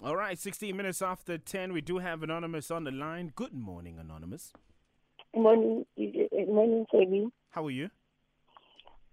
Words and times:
All 0.00 0.14
right, 0.14 0.38
16 0.38 0.76
minutes 0.76 1.02
after 1.02 1.38
10, 1.38 1.72
we 1.72 1.80
do 1.80 1.98
have 1.98 2.22
Anonymous 2.22 2.70
on 2.70 2.84
the 2.84 2.92
line. 2.92 3.32
Good 3.34 3.52
morning, 3.52 3.98
Anonymous. 3.98 4.52
Morning, 5.34 5.84
morning, 5.96 6.86
Toby. 6.92 7.26
How 7.50 7.66
are 7.66 7.70
you? 7.72 7.90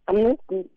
I'm 0.07 0.21
not 0.21 0.37
good. 0.47 0.69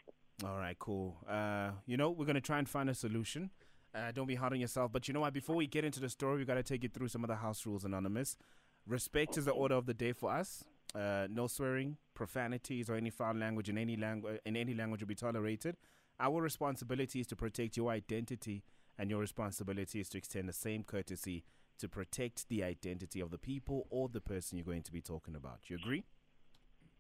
All 0.47 0.57
right, 0.57 0.79
cool. 0.79 1.19
Uh, 1.29 1.73
you 1.85 1.99
know, 1.99 2.09
we're 2.09 2.25
going 2.25 2.37
to 2.37 2.41
try 2.41 2.59
and 2.59 2.67
find 2.67 2.89
a 2.89 2.95
solution. 2.95 3.51
Uh, 3.95 4.11
don't 4.13 4.27
be 4.27 4.37
hard 4.37 4.55
on 4.55 4.61
yourself. 4.61 4.93
But 4.93 5.09
you 5.09 5.15
know 5.15 5.21
what? 5.21 5.35
Before 5.35 5.57
we 5.57 5.67
get 5.67 5.85
into 5.85 6.01
the 6.01 6.09
story, 6.09 6.39
we've 6.39 6.47
got 6.47 6.55
to 6.55 6.63
take 6.63 6.83
you 6.83 6.89
through 6.89 7.09
some 7.09 7.23
of 7.23 7.29
the 7.29 7.37
house 7.37 7.67
rules, 7.67 7.85
Anonymous. 7.85 8.39
Respect 8.87 9.37
is 9.37 9.45
the 9.45 9.51
order 9.51 9.75
of 9.75 9.85
the 9.85 9.93
day 9.93 10.13
for 10.13 10.31
us. 10.33 10.65
Uh, 10.95 11.27
no 11.29 11.49
swearing, 11.49 11.99
profanities, 12.15 12.89
or 12.89 12.95
any 12.95 13.11
foul 13.11 13.35
language 13.35 13.69
in 13.69 13.77
any 13.77 13.97
language 13.97 14.41
in 14.47 14.57
any 14.57 14.73
language 14.73 15.03
will 15.03 15.09
be 15.09 15.15
tolerated. 15.15 15.77
Our 16.19 16.41
responsibility 16.41 17.21
is 17.21 17.27
to 17.27 17.37
protect 17.37 17.77
your 17.77 17.91
identity, 17.91 18.63
and 18.99 19.11
your 19.11 19.21
responsibility 19.21 20.01
is 20.01 20.09
to 20.11 20.19
extend 20.19 20.49
the 20.49 20.53
same 20.53 20.83
courtesy 20.83 21.45
to 21.79 21.89
protect 21.89 22.49
the 22.49 22.65
identity 22.65 23.21
of 23.21 23.31
the 23.31 23.39
people 23.39 23.87
or 23.91 24.09
the 24.09 24.21
person 24.21 24.59
you're 24.59 24.65
going 24.65 24.83
to 24.83 24.93
be 24.93 25.01
talking 25.01 25.37
about. 25.37 25.61
You 25.69 25.77
agree? 25.77 26.05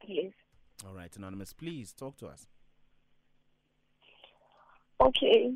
Yes. 0.06 0.32
All 0.86 0.94
right, 0.94 1.14
Anonymous, 1.16 1.52
please 1.52 1.92
talk 1.92 2.16
to 2.18 2.28
us. 2.28 2.46
Okay. 5.00 5.54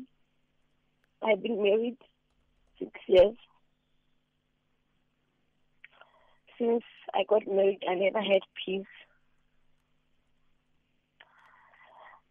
I've 1.21 1.41
been 1.41 1.63
married 1.63 1.97
six 2.77 2.91
years. 3.07 3.35
Since 6.59 6.83
I 7.13 7.23
got 7.27 7.47
married, 7.47 7.83
I 7.89 7.95
never 7.95 8.21
had 8.21 8.41
peace. 8.65 8.85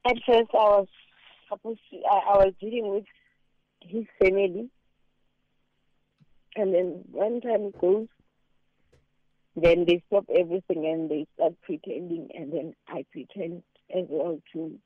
At 0.06 0.17
first, 0.27 0.51
I 0.53 0.56
was 0.56 0.89
supposed 1.48 1.81
to, 1.91 1.97
I, 2.11 2.34
I 2.34 2.45
was 2.45 2.55
dealing 2.61 2.91
with 2.91 3.05
his 3.84 4.05
family. 4.19 4.70
And 6.55 6.75
then 6.75 7.05
one 7.11 7.41
time 7.41 7.70
goes, 7.80 8.08
then 9.56 9.84
they 9.86 10.02
stop 10.06 10.25
everything 10.34 10.86
and 10.86 11.11
they 11.11 11.27
start 11.34 11.55
pretending, 11.62 12.28
and 12.34 12.53
then 12.53 12.75
I 12.88 13.05
pretend 13.12 13.62
as 13.94 14.05
well 14.08 14.41
too. 14.53 14.78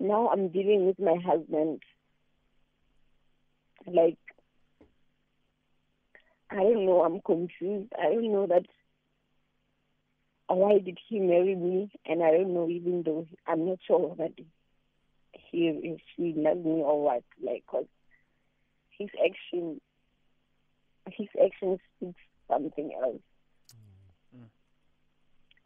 Now 0.00 0.28
I'm 0.28 0.48
dealing 0.48 0.86
with 0.86 0.98
my 0.98 1.16
husband. 1.24 1.82
Like, 3.86 4.18
I 6.50 6.56
don't 6.56 6.86
know, 6.86 7.02
I'm 7.02 7.20
confused. 7.20 7.92
I 7.98 8.12
don't 8.12 8.32
know 8.32 8.46
that 8.46 8.66
why 10.48 10.78
did 10.78 10.98
he 11.08 11.18
marry 11.18 11.54
me, 11.54 11.90
and 12.04 12.22
I 12.22 12.30
don't 12.32 12.52
know 12.52 12.68
even 12.68 13.02
though 13.04 13.26
I'm 13.46 13.66
not 13.66 13.78
sure 13.86 14.14
that 14.18 14.32
he 15.52 15.68
if 15.68 16.00
he 16.16 16.34
loves 16.36 16.64
me 16.64 16.82
or 16.82 17.04
what. 17.04 17.22
Like, 17.42 17.64
cause 17.66 17.86
his 18.90 19.08
action, 19.24 19.80
his 21.06 21.28
action 21.42 21.78
speaks 21.96 22.20
something 22.48 22.90
else. 23.02 23.20
Mm. 24.36 24.48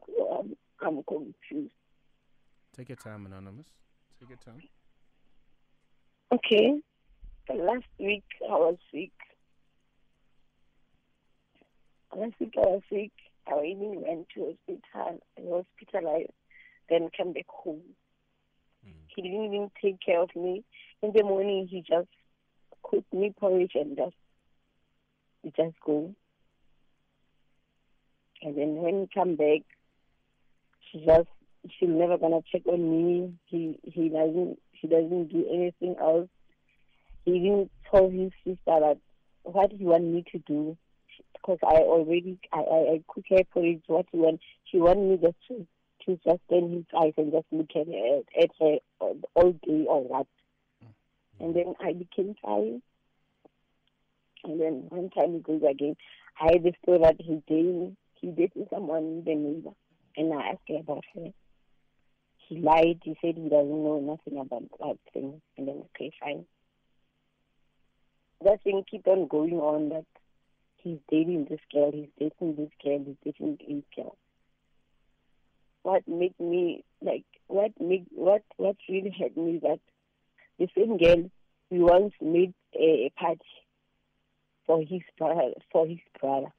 So 0.06 0.28
I'm, 0.40 0.56
I'm 0.86 1.02
confused. 1.04 1.72
Take 2.76 2.90
your 2.90 2.96
time, 2.96 3.24
Anonymous. 3.26 3.66
Take 4.20 4.28
your 4.30 4.38
time. 4.38 4.62
Okay. 6.32 6.80
Last 7.48 7.84
week 7.98 8.24
I 8.42 8.54
was 8.54 8.76
sick. 8.92 9.12
Last 12.14 12.34
week 12.40 12.54
I 12.56 12.60
was 12.60 12.82
sick. 12.90 13.12
I 13.46 13.64
even 13.64 14.02
went 14.06 14.26
to 14.34 14.56
hospital. 14.66 15.20
I 15.38 15.40
was 15.40 15.64
hospitalized. 15.78 16.32
Then 16.90 17.08
came 17.16 17.32
back 17.32 17.46
home. 17.48 17.82
He 19.16 19.22
didn't 19.22 19.46
even 19.46 19.70
take 19.82 19.98
care 20.04 20.20
of 20.20 20.28
me. 20.36 20.62
In 21.02 21.12
the 21.12 21.22
morning 21.22 21.66
he 21.70 21.80
just 21.80 22.08
cooked 22.82 23.12
me 23.12 23.34
porridge 23.38 23.72
and 23.74 23.96
just 23.96 24.14
he 25.42 25.50
just 25.56 25.74
go. 25.84 26.14
And 28.42 28.56
then 28.56 28.76
when 28.76 29.00
he 29.00 29.08
come 29.14 29.36
back, 29.36 29.62
she 30.92 31.04
just 31.04 31.28
she's 31.78 31.88
never 31.88 32.18
gonna 32.18 32.40
check 32.52 32.66
on 32.66 32.80
me. 32.90 33.32
He 33.46 33.78
he 33.84 34.10
doesn't 34.10 34.58
he 34.72 34.86
doesn't 34.86 35.28
do 35.28 35.46
anything 35.50 35.96
else. 35.98 36.28
He 37.24 37.32
even 37.32 37.70
told 37.90 38.12
his 38.12 38.32
sister 38.44 38.58
that 38.66 38.98
what 39.44 39.72
he 39.72 39.84
want 39.84 40.04
me 40.04 40.24
to 40.32 40.38
do 40.40 40.76
because 41.32 41.58
I 41.62 41.76
already 41.76 42.38
I, 42.52 42.58
I, 42.58 42.78
I 42.92 43.02
cook 43.08 43.24
her 43.30 43.44
porridge. 43.50 43.82
What 43.86 44.06
he 44.12 44.18
want 44.18 44.40
she 44.66 44.76
want 44.76 45.00
me 45.00 45.16
just 45.16 45.36
to 45.48 45.66
to 46.06 46.18
just 46.24 46.40
stand 46.46 46.72
his 46.72 46.84
eyes 46.96 47.12
and 47.16 47.32
just 47.32 47.46
look 47.50 47.70
at 47.74 47.86
her 47.86 48.20
at 48.40 48.50
her 48.60 48.78
all 49.34 49.52
day 49.52 49.84
or 49.88 50.02
what. 50.02 50.26
Mm-hmm. 50.82 51.44
And 51.44 51.54
then 51.54 51.74
I 51.80 51.92
became 51.92 52.34
tired. 52.44 52.80
And 54.44 54.60
then 54.60 54.86
one 54.88 55.10
time 55.10 55.34
he 55.34 55.40
goes 55.40 55.62
again. 55.68 55.96
I 56.40 56.52
had 56.52 56.62
the 56.62 56.72
story 56.82 56.98
that 57.02 57.16
he 57.18 57.42
dating 57.48 57.96
he 58.20 58.28
dating 58.28 58.66
someone 58.72 59.24
the 59.24 59.34
neighbor 59.34 59.70
and 60.16 60.32
I 60.32 60.50
asked 60.50 60.68
her 60.68 60.76
about 60.76 61.04
her. 61.14 61.32
He 62.48 62.60
lied, 62.60 63.00
he 63.02 63.16
said 63.20 63.34
he 63.36 63.48
doesn't 63.48 63.84
know 63.84 64.00
nothing 64.00 64.40
about 64.40 64.64
that 64.78 64.98
thing 65.12 65.40
and 65.56 65.68
then 65.68 65.82
okay, 65.94 66.12
fine. 66.20 66.46
That 68.44 68.62
thing 68.62 68.84
keep 68.88 69.06
on 69.08 69.26
going 69.26 69.54
on 69.54 69.88
that 69.88 70.04
he's 70.76 70.98
dating 71.10 71.46
this 71.50 71.60
girl, 71.72 71.90
he's 71.92 72.08
dating 72.18 72.56
this 72.56 72.70
girl, 72.82 73.04
he's 73.04 73.16
dating 73.24 73.58
this 73.66 73.82
girl. 73.96 74.16
What 75.86 76.02
made 76.08 76.34
me 76.40 76.82
like 77.00 77.24
what 77.46 77.70
made 77.80 78.06
what 78.10 78.42
what 78.56 78.76
really 78.88 79.14
hurt 79.18 79.36
me 79.36 79.56
is 79.56 79.62
that 79.62 79.78
the 80.58 80.68
same 80.76 80.96
girl 80.98 81.30
we 81.70 81.78
once 81.78 82.12
made 82.20 82.54
a, 82.74 83.06
a 83.06 83.10
party 83.16 83.52
for 84.66 84.80
his 84.80 85.02
brother 85.18 85.52
for 85.72 85.86
his 85.86 86.04
brother 86.20 86.52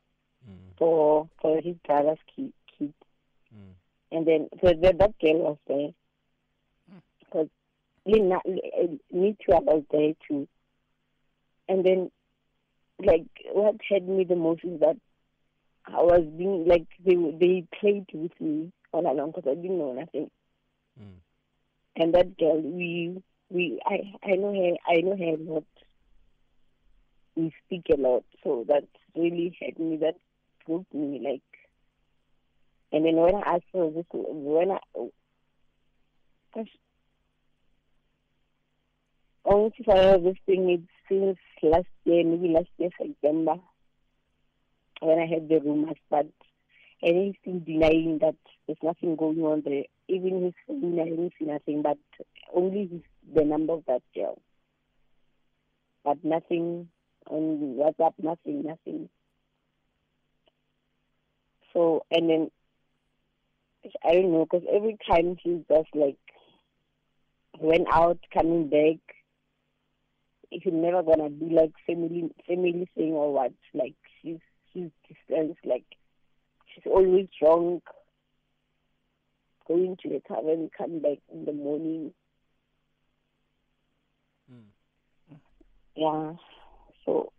Mm. 0.50 0.78
for 0.78 1.28
for 1.42 1.60
his 1.60 1.76
brother's 1.86 2.20
kid, 2.34 2.54
kid. 2.78 2.94
Mm. 3.54 3.74
and 4.14 4.28
then 4.28 4.48
so 4.62 4.68
that 4.82 4.98
that 5.00 5.20
girl 5.20 5.40
was 5.48 5.58
there 5.68 5.90
because 7.20 7.50
Lina, 8.06 8.40
me 9.12 9.36
too 9.44 9.52
I 9.54 9.60
was 9.60 9.84
there 9.92 10.14
too 10.26 10.48
and 11.68 11.84
then 11.86 12.12
like 13.04 13.26
what 13.52 13.76
hurt 13.90 14.04
me 14.04 14.24
the 14.24 14.38
most 14.38 14.64
is 14.64 14.80
that 14.80 14.96
I 15.86 16.02
was 16.02 16.24
being 16.38 16.66
like 16.66 16.88
they 17.06 17.16
they 17.16 17.66
played 17.78 18.06
with 18.14 18.40
me 18.40 18.72
all 18.98 19.12
along 19.12 19.32
because 19.32 19.50
I 19.52 19.56
didn't 19.56 19.78
know 19.78 19.94
nothing. 19.94 20.30
Mm. 21.00 21.20
and 21.96 22.14
that 22.14 22.38
girl 22.38 22.60
we 22.60 23.22
we 23.50 23.80
I 23.86 24.14
I 24.24 24.36
know 24.36 24.54
her 24.54 24.76
I 24.92 25.02
know 25.02 25.16
her 25.16 25.36
a 25.36 25.52
lot. 25.52 25.64
We 27.36 27.54
speak 27.66 27.86
a 27.94 28.02
lot. 28.02 28.24
So 28.44 28.66
that 28.68 28.86
really 29.16 29.56
hurt 29.62 29.80
me 29.80 29.98
that 29.98 30.16
broke 30.66 30.92
me 30.94 31.22
like 31.24 31.42
and 32.92 33.06
then 33.06 33.16
when 33.16 33.36
I 33.36 33.56
asked 33.56 33.70
for 33.72 33.92
this 33.92 34.06
when 34.12 34.72
I 34.72 34.80
gosh. 36.56 36.68
Only 39.46 39.72
if 39.78 39.88
I 39.88 39.98
have 39.98 40.24
this 40.24 40.36
thing 40.46 40.70
it 40.70 40.82
since 41.08 41.38
last 41.64 41.88
year 42.04 42.24
maybe 42.24 42.50
last 42.50 42.68
year 42.78 42.90
September 42.98 43.56
when 45.02 45.20
I 45.20 45.26
had 45.26 45.48
the 45.48 45.60
rumors 45.60 45.98
but 46.10 46.28
still 47.00 47.60
denying 47.60 48.20
that 48.22 48.36
there's 48.66 48.78
nothing 48.82 49.16
going 49.16 49.40
on 49.40 49.62
there. 49.66 49.84
Even 50.08 50.44
his 50.44 50.54
family, 50.66 51.02
I 51.02 51.44
nothing, 51.44 51.82
but 51.82 51.98
only 52.54 53.04
the 53.34 53.44
number 53.44 53.74
of 53.74 53.84
that 53.88 54.02
girl. 54.16 54.40
But 56.04 56.24
nothing 56.24 56.90
on 57.30 57.78
WhatsApp, 57.78 58.14
nothing, 58.22 58.64
nothing. 58.64 59.10
So, 61.74 62.06
and 62.10 62.30
then, 62.30 62.52
I 64.04 64.14
don't 64.14 64.32
know, 64.32 64.46
because 64.46 64.68
every 64.74 64.98
time 65.10 65.38
he's 65.42 65.62
just 65.70 65.90
like, 65.94 66.18
went 67.60 67.88
out, 67.92 68.20
coming 68.34 68.70
back, 68.70 69.00
he's 70.50 70.62
never 70.66 71.04
gonna 71.04 71.30
be 71.30 71.50
like 71.50 71.74
family, 71.86 72.34
family 72.48 72.88
thing 72.96 73.12
or 73.14 73.34
what. 73.34 73.52
Like, 73.74 73.96
she's, 74.22 74.40
she's 74.74 74.90
distanced, 75.08 75.66
like, 75.66 75.86
she's 76.78 76.92
always 76.92 77.28
drunk, 77.40 77.84
going 79.68 79.98
to 80.04 80.10
the 80.10 80.22
tavern, 80.28 80.70
come 80.78 81.00
back 81.00 81.18
in 81.34 81.46
the 81.46 81.54
morning. 81.54 82.14
Mm. 84.52 85.38
Yeah. 85.96 86.34
So 87.06 87.32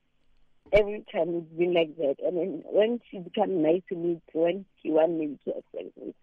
every 0.73 1.05
time 1.12 1.35
it's 1.37 1.58
been 1.58 1.75
like 1.75 1.96
that. 1.96 2.17
And 2.25 2.37
then 2.37 2.62
when 2.67 3.00
she 3.11 3.19
become 3.19 3.62
nice 3.62 3.82
to 3.88 3.96
me, 3.96 4.20
when 4.32 4.64
she 4.82 4.90
want 4.90 5.12
me 5.12 5.38
to 5.44 5.50
accept 5.50 5.96
me, 5.96 6.14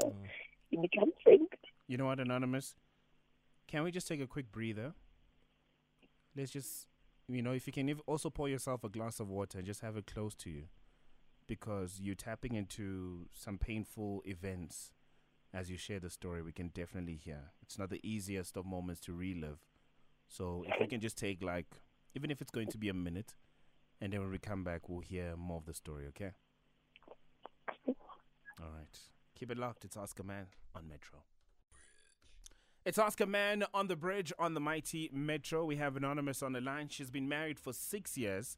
so 0.00 0.08
Mm. 0.08 0.28
he 0.70 0.76
becomes. 0.76 1.12
You 1.86 1.96
know 1.96 2.06
what, 2.06 2.20
Anonymous? 2.20 2.76
Can 3.66 3.82
we 3.82 3.90
just 3.90 4.06
take 4.06 4.20
a 4.20 4.26
quick 4.26 4.52
breather? 4.52 4.94
Let's 6.36 6.52
just, 6.52 6.86
you 7.28 7.42
know, 7.42 7.52
if 7.52 7.66
you 7.66 7.72
can 7.72 7.92
also 8.06 8.30
pour 8.30 8.48
yourself 8.48 8.84
a 8.84 8.88
glass 8.88 9.18
of 9.18 9.28
water 9.28 9.58
and 9.58 9.66
just 9.66 9.80
have 9.80 9.96
it 9.96 10.06
close 10.06 10.34
to 10.36 10.50
you 10.50 10.68
because 11.50 11.98
you're 12.00 12.14
tapping 12.14 12.54
into 12.54 13.26
some 13.34 13.58
painful 13.58 14.22
events 14.24 14.92
as 15.52 15.68
you 15.68 15.76
share 15.76 15.98
the 15.98 16.08
story. 16.08 16.42
We 16.42 16.52
can 16.52 16.68
definitely 16.68 17.16
hear. 17.16 17.50
It's 17.60 17.76
not 17.76 17.90
the 17.90 17.98
easiest 18.08 18.56
of 18.56 18.64
moments 18.64 19.00
to 19.02 19.12
relive. 19.12 19.58
So 20.28 20.64
if 20.68 20.76
we 20.78 20.86
can 20.86 21.00
just 21.00 21.18
take 21.18 21.42
like 21.42 21.80
even 22.14 22.30
if 22.30 22.40
it's 22.40 22.52
going 22.52 22.68
to 22.68 22.78
be 22.78 22.88
a 22.88 22.94
minute. 22.94 23.34
And 24.00 24.12
then 24.12 24.20
when 24.20 24.30
we 24.30 24.38
come 24.38 24.62
back, 24.62 24.88
we'll 24.88 25.00
hear 25.00 25.34
more 25.36 25.58
of 25.58 25.66
the 25.66 25.74
story, 25.74 26.06
okay? 26.08 26.30
All 27.86 28.70
right. 28.76 28.98
Keep 29.34 29.50
it 29.50 29.58
locked. 29.58 29.84
It's 29.84 29.96
Ask 29.96 30.20
a 30.20 30.22
Man 30.22 30.46
on 30.74 30.88
Metro. 30.88 31.24
It's 32.84 32.98
Ask 32.98 33.20
a 33.20 33.26
Man 33.26 33.64
on 33.74 33.88
the 33.88 33.96
bridge 33.96 34.32
on 34.38 34.54
the 34.54 34.60
mighty 34.60 35.10
Metro. 35.12 35.64
We 35.64 35.76
have 35.76 35.96
Anonymous 35.96 36.42
on 36.42 36.52
the 36.52 36.60
line. 36.60 36.88
She's 36.88 37.10
been 37.10 37.28
married 37.28 37.58
for 37.58 37.72
six 37.72 38.16
years. 38.16 38.56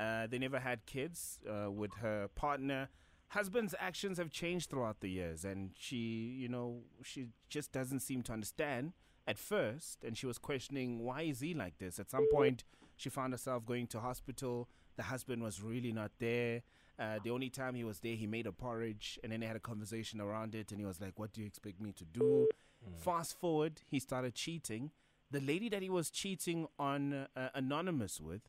Uh, 0.00 0.26
they 0.26 0.38
never 0.38 0.58
had 0.58 0.86
kids 0.86 1.40
uh, 1.46 1.70
with 1.70 1.92
her 2.00 2.28
partner. 2.34 2.88
Husband's 3.28 3.74
actions 3.78 4.16
have 4.18 4.30
changed 4.30 4.70
throughout 4.70 5.00
the 5.00 5.10
years, 5.10 5.44
and 5.44 5.70
she, 5.78 6.36
you 6.40 6.48
know, 6.48 6.80
she 7.04 7.26
just 7.48 7.70
doesn't 7.70 8.00
seem 8.00 8.22
to 8.22 8.32
understand 8.32 8.94
at 9.26 9.38
first. 9.38 10.02
And 10.02 10.16
she 10.16 10.26
was 10.26 10.38
questioning 10.38 11.00
why 11.00 11.22
is 11.22 11.40
he 11.40 11.52
like 11.54 11.78
this. 11.78 11.98
At 12.00 12.10
some 12.10 12.26
point, 12.32 12.64
she 12.96 13.10
found 13.10 13.32
herself 13.34 13.66
going 13.66 13.86
to 13.88 14.00
hospital. 14.00 14.68
The 14.96 15.04
husband 15.04 15.42
was 15.42 15.62
really 15.62 15.92
not 15.92 16.12
there. 16.18 16.62
Uh, 16.98 17.18
the 17.22 17.30
only 17.30 17.50
time 17.50 17.74
he 17.74 17.84
was 17.84 18.00
there, 18.00 18.16
he 18.16 18.26
made 18.26 18.46
a 18.46 18.52
porridge, 18.52 19.18
and 19.22 19.30
then 19.32 19.40
they 19.40 19.46
had 19.46 19.56
a 19.56 19.60
conversation 19.60 20.20
around 20.20 20.54
it. 20.54 20.70
And 20.72 20.80
he 20.80 20.86
was 20.86 21.00
like, 21.00 21.18
"What 21.18 21.32
do 21.32 21.40
you 21.42 21.46
expect 21.46 21.80
me 21.80 21.92
to 21.92 22.04
do?" 22.04 22.48
Fast 22.96 23.38
forward, 23.38 23.82
he 23.86 23.98
started 24.00 24.34
cheating. 24.34 24.90
The 25.30 25.40
lady 25.40 25.68
that 25.68 25.82
he 25.82 25.90
was 25.90 26.10
cheating 26.10 26.66
on 26.78 27.26
uh, 27.36 27.48
anonymous 27.54 28.20
with, 28.20 28.42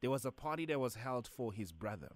there 0.00 0.10
was 0.10 0.24
a 0.24 0.30
party 0.32 0.66
that 0.66 0.80
was 0.80 0.96
held 0.96 1.26
for 1.26 1.52
his 1.52 1.72
brother, 1.72 2.12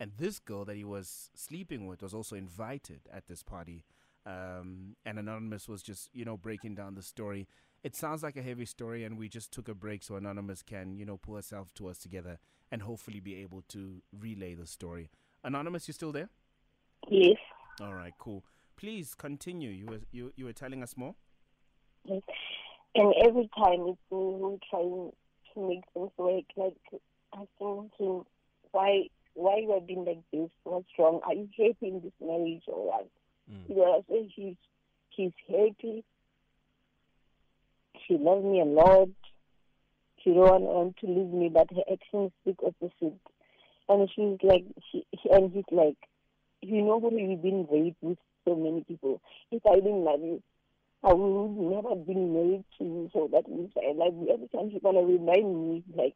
and 0.00 0.12
this 0.18 0.38
girl 0.38 0.64
that 0.64 0.76
he 0.76 0.84
was 0.84 1.30
sleeping 1.34 1.86
with 1.86 2.02
was 2.02 2.14
also 2.14 2.36
invited 2.36 3.00
at 3.12 3.26
this 3.26 3.42
party. 3.42 3.84
Um, 4.26 4.96
and 5.04 5.18
anonymous 5.18 5.68
was 5.68 5.82
just 5.82 6.08
you 6.14 6.24
know 6.24 6.36
breaking 6.36 6.74
down 6.74 6.94
the 6.94 7.02
story. 7.02 7.46
It 7.82 7.94
sounds 7.94 8.22
like 8.22 8.36
a 8.36 8.42
heavy 8.42 8.64
story, 8.64 9.04
and 9.04 9.18
we 9.18 9.28
just 9.28 9.52
took 9.52 9.68
a 9.68 9.74
break 9.74 10.02
so 10.02 10.16
anonymous 10.16 10.62
can 10.62 10.96
you 10.96 11.04
know 11.04 11.18
pull 11.18 11.36
herself 11.36 11.72
to 11.74 11.88
us 11.88 11.98
together 11.98 12.38
and 12.72 12.82
hopefully 12.82 13.20
be 13.20 13.36
able 13.36 13.62
to 13.68 14.02
relay 14.18 14.54
the 14.54 14.66
story. 14.66 15.10
Anonymous, 15.44 15.86
you 15.86 15.94
still 15.94 16.12
there? 16.12 16.30
Yes. 17.10 17.36
All 17.80 17.94
right, 17.94 18.14
cool. 18.18 18.44
Please 18.76 19.14
continue. 19.14 19.70
You 19.70 19.86
were 19.86 20.00
you 20.10 20.32
you 20.36 20.46
were 20.46 20.52
telling 20.52 20.82
us 20.82 20.96
more. 20.96 21.14
yes. 22.04 22.22
And 22.96 23.12
every 23.26 23.50
time 23.56 23.86
it's 23.88 23.98
me 24.10 24.38
who 24.38 24.58
trying 24.70 25.10
to 25.54 25.68
make 25.68 25.84
things 25.92 26.10
work, 26.16 26.44
like 26.56 26.76
asking 27.32 27.90
him 27.98 28.24
why 28.72 29.08
why 29.34 29.56
you 29.58 29.72
are 29.72 29.80
being 29.80 30.04
like 30.04 30.22
this, 30.32 30.50
what's 30.62 30.86
wrong? 30.98 31.20
Are 31.24 31.34
you 31.34 31.48
happy 31.58 31.88
in 31.88 32.00
this 32.02 32.12
marriage 32.20 32.62
or 32.68 32.86
what? 32.86 33.08
Mm. 33.50 33.68
You 33.68 33.76
know, 33.76 33.98
I 33.98 34.12
say 34.12 34.32
he's 34.34 34.56
he's 35.10 35.32
happy. 35.48 36.04
She 38.06 38.16
loves 38.16 38.44
me 38.44 38.60
a 38.60 38.64
lot. 38.64 39.08
She 40.22 40.30
don't 40.30 40.62
want 40.62 40.96
to 40.98 41.06
leave 41.06 41.32
me, 41.32 41.50
but 41.52 41.68
her 41.74 41.82
actions 41.92 42.32
speak 42.42 42.56
opposite. 42.64 43.18
And 43.88 44.08
she's 44.14 44.38
like, 44.42 44.64
she, 44.90 45.04
and 45.30 45.52
he's 45.52 45.64
like, 45.70 45.96
you 46.62 46.80
know 46.80 46.96
what 46.96 47.12
you've 47.12 47.42
been 47.42 47.66
raped 47.70 48.02
with 48.02 48.18
so 48.44 48.56
many 48.56 48.84
people. 48.84 49.20
If 49.50 49.62
I 49.66 49.74
didn't 49.76 50.04
love 50.04 50.20
you, 50.20 50.42
I 51.04 51.12
would 51.12 51.50
never 51.58 51.94
been 51.96 52.32
married 52.32 52.64
to 52.78 52.84
you. 52.84 53.10
So 53.12 53.28
that 53.32 53.46
means 53.48 53.72
I 53.76 53.92
love 53.92 54.14
you. 54.14 54.32
Every 54.32 54.48
time 54.48 54.70
she's 54.72 54.82
gonna 54.82 55.02
remind 55.02 55.70
me, 55.70 55.84
like, 55.94 56.14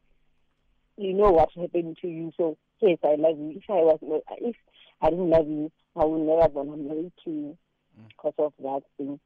you 0.97 1.13
know 1.13 1.31
what 1.31 1.49
happened 1.55 1.97
to 2.01 2.07
you. 2.07 2.31
So 2.35 2.57
yes, 2.81 2.97
I 3.03 3.15
love 3.15 3.37
you. 3.37 3.53
If 3.57 3.69
I 3.69 3.73
was 3.73 3.99
not, 4.01 4.21
if 4.39 4.55
I 5.01 5.11
didn't 5.11 5.29
love 5.29 5.47
you, 5.47 5.71
I 5.95 6.05
would 6.05 6.21
never 6.21 6.49
gonna 6.49 6.77
marry 6.77 7.11
to 7.23 7.29
you 7.29 7.57
mm. 7.99 8.07
because 8.07 8.33
of 8.39 8.53
that 8.63 8.81
thing. 8.97 9.19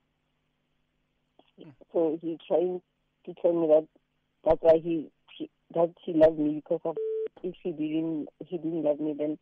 Mm. 1.60 1.74
So 1.94 2.20
he 2.22 2.38
trying 2.46 2.82
to 3.26 3.34
tell 3.42 3.54
me 3.54 3.68
that 3.68 3.88
that's 4.44 4.62
why 4.62 4.80
he, 4.84 5.12
he 5.38 5.50
that 5.74 5.94
he 6.04 6.14
loved 6.14 6.40
me 6.40 6.56
because 6.56 6.82
of 6.84 6.98
if 7.42 7.56
he 7.64 7.72
didn't 7.72 8.28
he 8.46 8.58
didn't 8.58 8.84
love 8.84 9.00
me 9.00 9.16
then 9.18 9.38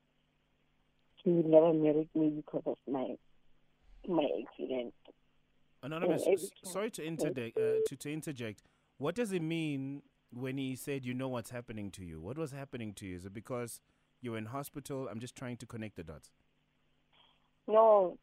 he 1.23 1.31
would 1.31 1.45
never 1.47 1.73
marry 1.73 2.07
me 2.13 2.29
because 2.29 2.63
of 2.65 2.77
my 2.87 3.15
my 4.07 4.27
accident. 4.41 4.93
Anonymous, 5.83 6.23
time. 6.23 6.37
sorry 6.63 6.91
to 6.91 7.03
interject. 7.03 7.57
Uh, 7.57 7.81
to 7.87 7.95
to 7.95 8.13
interject. 8.13 8.61
What 8.97 9.15
does 9.15 9.31
it 9.31 9.41
mean 9.41 10.03
when 10.31 10.57
he 10.57 10.75
said 10.75 11.05
you 11.05 11.13
know 11.13 11.27
what's 11.27 11.49
happening 11.49 11.89
to 11.91 12.05
you? 12.05 12.21
What 12.21 12.37
was 12.37 12.51
happening 12.51 12.93
to 12.95 13.05
you? 13.05 13.15
Is 13.15 13.25
it 13.25 13.33
because 13.33 13.81
you 14.21 14.31
were 14.31 14.37
in 14.37 14.45
hospital? 14.45 15.07
I'm 15.09 15.19
just 15.19 15.35
trying 15.35 15.57
to 15.57 15.65
connect 15.65 15.95
the 15.95 16.03
dots. 16.03 16.29
No, 17.67 18.17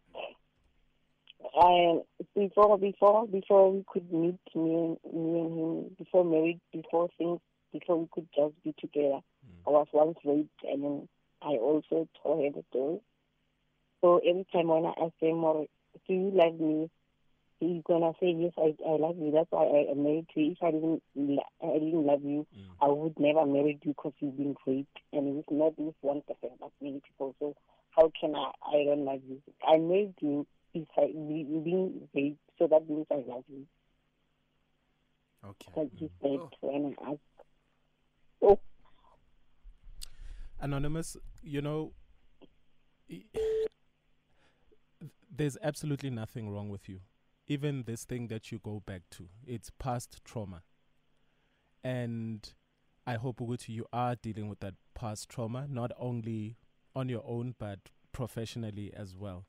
I 1.55 2.01
before 2.35 2.79
before 2.79 3.27
before 3.27 3.73
we 3.73 3.85
could 3.89 4.13
meet 4.13 4.39
me 4.55 4.75
and 4.75 4.97
me 5.13 5.41
and 5.41 5.59
him 5.59 5.97
before 5.99 6.25
married 6.25 6.61
before 6.73 7.09
things 7.19 7.41
before 7.73 7.99
we 7.99 8.09
could 8.13 8.29
just 8.35 8.55
be 8.63 8.75
together. 8.79 9.21
I 9.67 9.71
was 9.71 9.87
once 9.93 10.19
raped 10.25 10.63
and 10.65 10.85
then 10.85 11.09
I 11.43 11.57
also 11.57 12.09
told 12.23 12.45
her 12.45 12.51
the 12.51 12.65
story. 12.71 13.01
So 14.01 14.19
every 14.19 14.47
time 14.53 14.69
when 14.69 14.87
I 14.87 14.95
ask 15.05 15.15
him, 15.21 15.45
"Or 15.45 15.67
do 16.07 16.15
you 16.15 16.31
love 16.33 16.59
me?" 16.61 16.91
He's 17.61 17.83
gonna 17.85 18.13
say, 18.21 18.31
"Yes, 18.31 18.53
I 18.57 18.75
I 18.87 18.97
love 18.97 19.17
you. 19.19 19.33
That's 19.33 19.51
why 19.51 19.65
I 19.65 19.91
am 19.91 20.03
married 20.05 20.29
to 20.35 20.41
you. 20.41 20.53
If 20.53 20.63
I 20.63 20.71
didn't 20.71 21.03
I 21.63 21.73
didn't 21.79 22.07
love 22.07 22.23
you, 22.25 22.47
mm. 22.57 22.65
I 22.81 22.89
would 22.89 23.19
never 23.19 23.45
marry 23.47 23.79
you 23.83 23.95
because 23.95 24.13
you've 24.21 24.37
been 24.37 24.55
great 24.65 24.87
and 25.13 25.39
it's 25.39 25.49
not 25.51 25.77
just 25.77 25.97
one 26.01 26.23
person, 26.23 26.57
but 26.61 26.71
many 26.81 27.01
people. 27.07 27.35
So 27.41 27.57
how 27.91 28.13
can 28.21 28.35
I? 28.37 28.53
I 28.65 28.85
don't 28.85 29.05
love 29.05 29.21
you. 29.29 29.43
I 29.67 29.79
married 29.79 30.15
you 30.21 30.47
if 30.75 30.87
I 30.97 31.07
be- 31.07 31.61
being 31.65 32.09
great 32.13 32.37
so 32.59 32.67
that 32.67 32.89
means 32.89 33.07
I 33.11 33.23
love 33.27 33.45
you. 33.49 33.67
Okay. 35.45 35.73
Like 35.77 35.91
he 35.97 36.07
mm. 36.07 36.11
said 36.21 36.41
Oh. 36.41 36.51
when 36.61 36.95
I 37.01 37.11
asked. 37.11 37.21
Oh, 38.43 38.61
Anonymous, 40.61 41.17
you 41.43 41.61
know, 41.63 41.93
there's 45.37 45.57
absolutely 45.63 46.11
nothing 46.11 46.51
wrong 46.51 46.69
with 46.69 46.89
you. 46.89 47.01
Even 47.49 47.85
this 47.85 48.05
thing 48.05 48.29
that 48.29 48.53
you 48.53 48.59
go 48.59 48.83
back 48.85 49.03
to, 49.13 49.29
it's 49.47 49.71
past 49.79 50.21
trauma. 50.25 50.63
And 51.83 52.53
I 53.07 53.15
hope 53.15 53.41
Uguti, 53.41 53.71
you 53.71 53.87
are 53.91 54.15
dealing 54.17 54.49
with 54.49 54.61
that 54.61 54.75
past 54.95 55.31
trauma, 55.31 55.67
not 55.67 55.91
only 55.99 56.59
on 56.95 57.09
your 57.09 57.25
own, 57.27 57.55
but 57.59 57.79
professionally 58.13 58.93
as 58.95 59.17
well. 59.17 59.47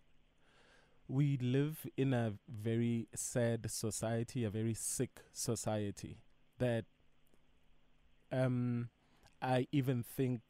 We 1.10 1.38
live 1.38 1.86
in 1.98 2.14
a 2.14 2.34
very 2.48 3.10
sad 3.16 3.70
society, 3.70 4.46
a 4.46 4.50
very 4.50 4.74
sick 4.74 5.22
society 5.34 6.20
that 6.60 6.86
um, 8.32 8.90
I 9.42 9.68
even 9.72 10.04
think 10.04 10.42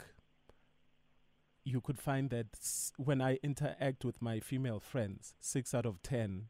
you 1.63 1.81
could 1.81 1.99
find 1.99 2.29
that 2.29 2.47
when 2.97 3.21
I 3.21 3.39
interact 3.41 4.03
with 4.05 4.21
my 4.21 4.39
female 4.39 4.79
friends, 4.79 5.33
six 5.39 5.73
out 5.73 5.85
of 5.85 6.01
ten 6.03 6.47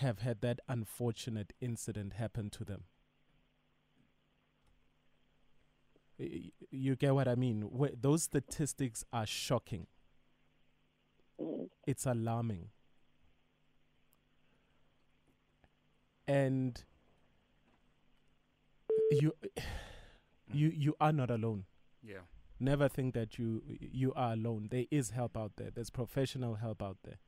have 0.00 0.18
had 0.20 0.40
that 0.42 0.60
unfortunate 0.68 1.52
incident 1.60 2.14
happen 2.14 2.50
to 2.50 2.64
them. 2.64 2.84
You 6.70 6.96
get 6.96 7.14
what 7.14 7.28
I 7.28 7.34
mean? 7.34 7.68
Those 8.00 8.24
statistics 8.24 9.04
are 9.12 9.24
shocking. 9.26 9.86
It's 11.86 12.04
alarming. 12.06 12.68
And 16.28 16.82
you 19.10 19.32
you 20.52 20.68
you 20.68 20.96
are 21.00 21.12
not 21.12 21.30
alone. 21.30 21.64
Yeah. 22.02 22.20
never 22.58 22.88
think 22.88 23.14
that 23.14 23.38
you 23.38 23.62
you 23.80 24.12
are 24.14 24.32
alone 24.34 24.68
there 24.70 24.84
is 24.90 25.10
help 25.10 25.36
out 25.36 25.52
there 25.56 25.70
there's 25.74 25.90
professional 25.90 26.56
help 26.56 26.82
out 26.82 26.98
there 27.04 27.18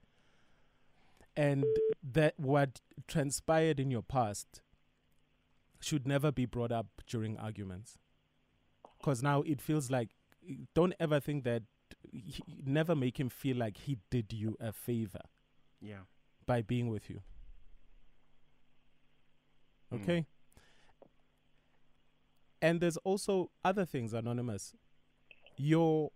and 1.36 1.64
that 2.02 2.34
what 2.38 2.80
transpired 3.06 3.80
in 3.80 3.90
your 3.90 4.02
past 4.02 4.60
should 5.80 6.06
never 6.06 6.30
be 6.30 6.46
brought 6.46 6.70
up 6.72 6.86
during 7.06 7.36
arguments. 7.38 7.98
Because 8.98 9.22
now 9.22 9.42
it 9.42 9.60
feels 9.60 9.90
like 9.90 10.10
don't 10.74 10.94
ever 11.00 11.18
think 11.20 11.44
that 11.44 11.62
he, 12.12 12.42
never 12.64 12.94
make 12.94 13.18
him 13.18 13.28
feel 13.28 13.56
like 13.56 13.76
he 13.76 13.98
did 14.10 14.32
you 14.32 14.56
a 14.60 14.72
favor 14.72 15.20
Yeah. 15.80 16.02
by 16.46 16.62
being 16.62 16.88
with 16.88 17.08
you. 17.10 17.22
Mm. 19.92 20.02
okay? 20.02 20.26
And 22.60 22.80
there's 22.80 22.96
also 22.98 23.50
other 23.64 23.84
things 23.84 24.12
anonymous. 24.12 24.74
Your 25.56 26.10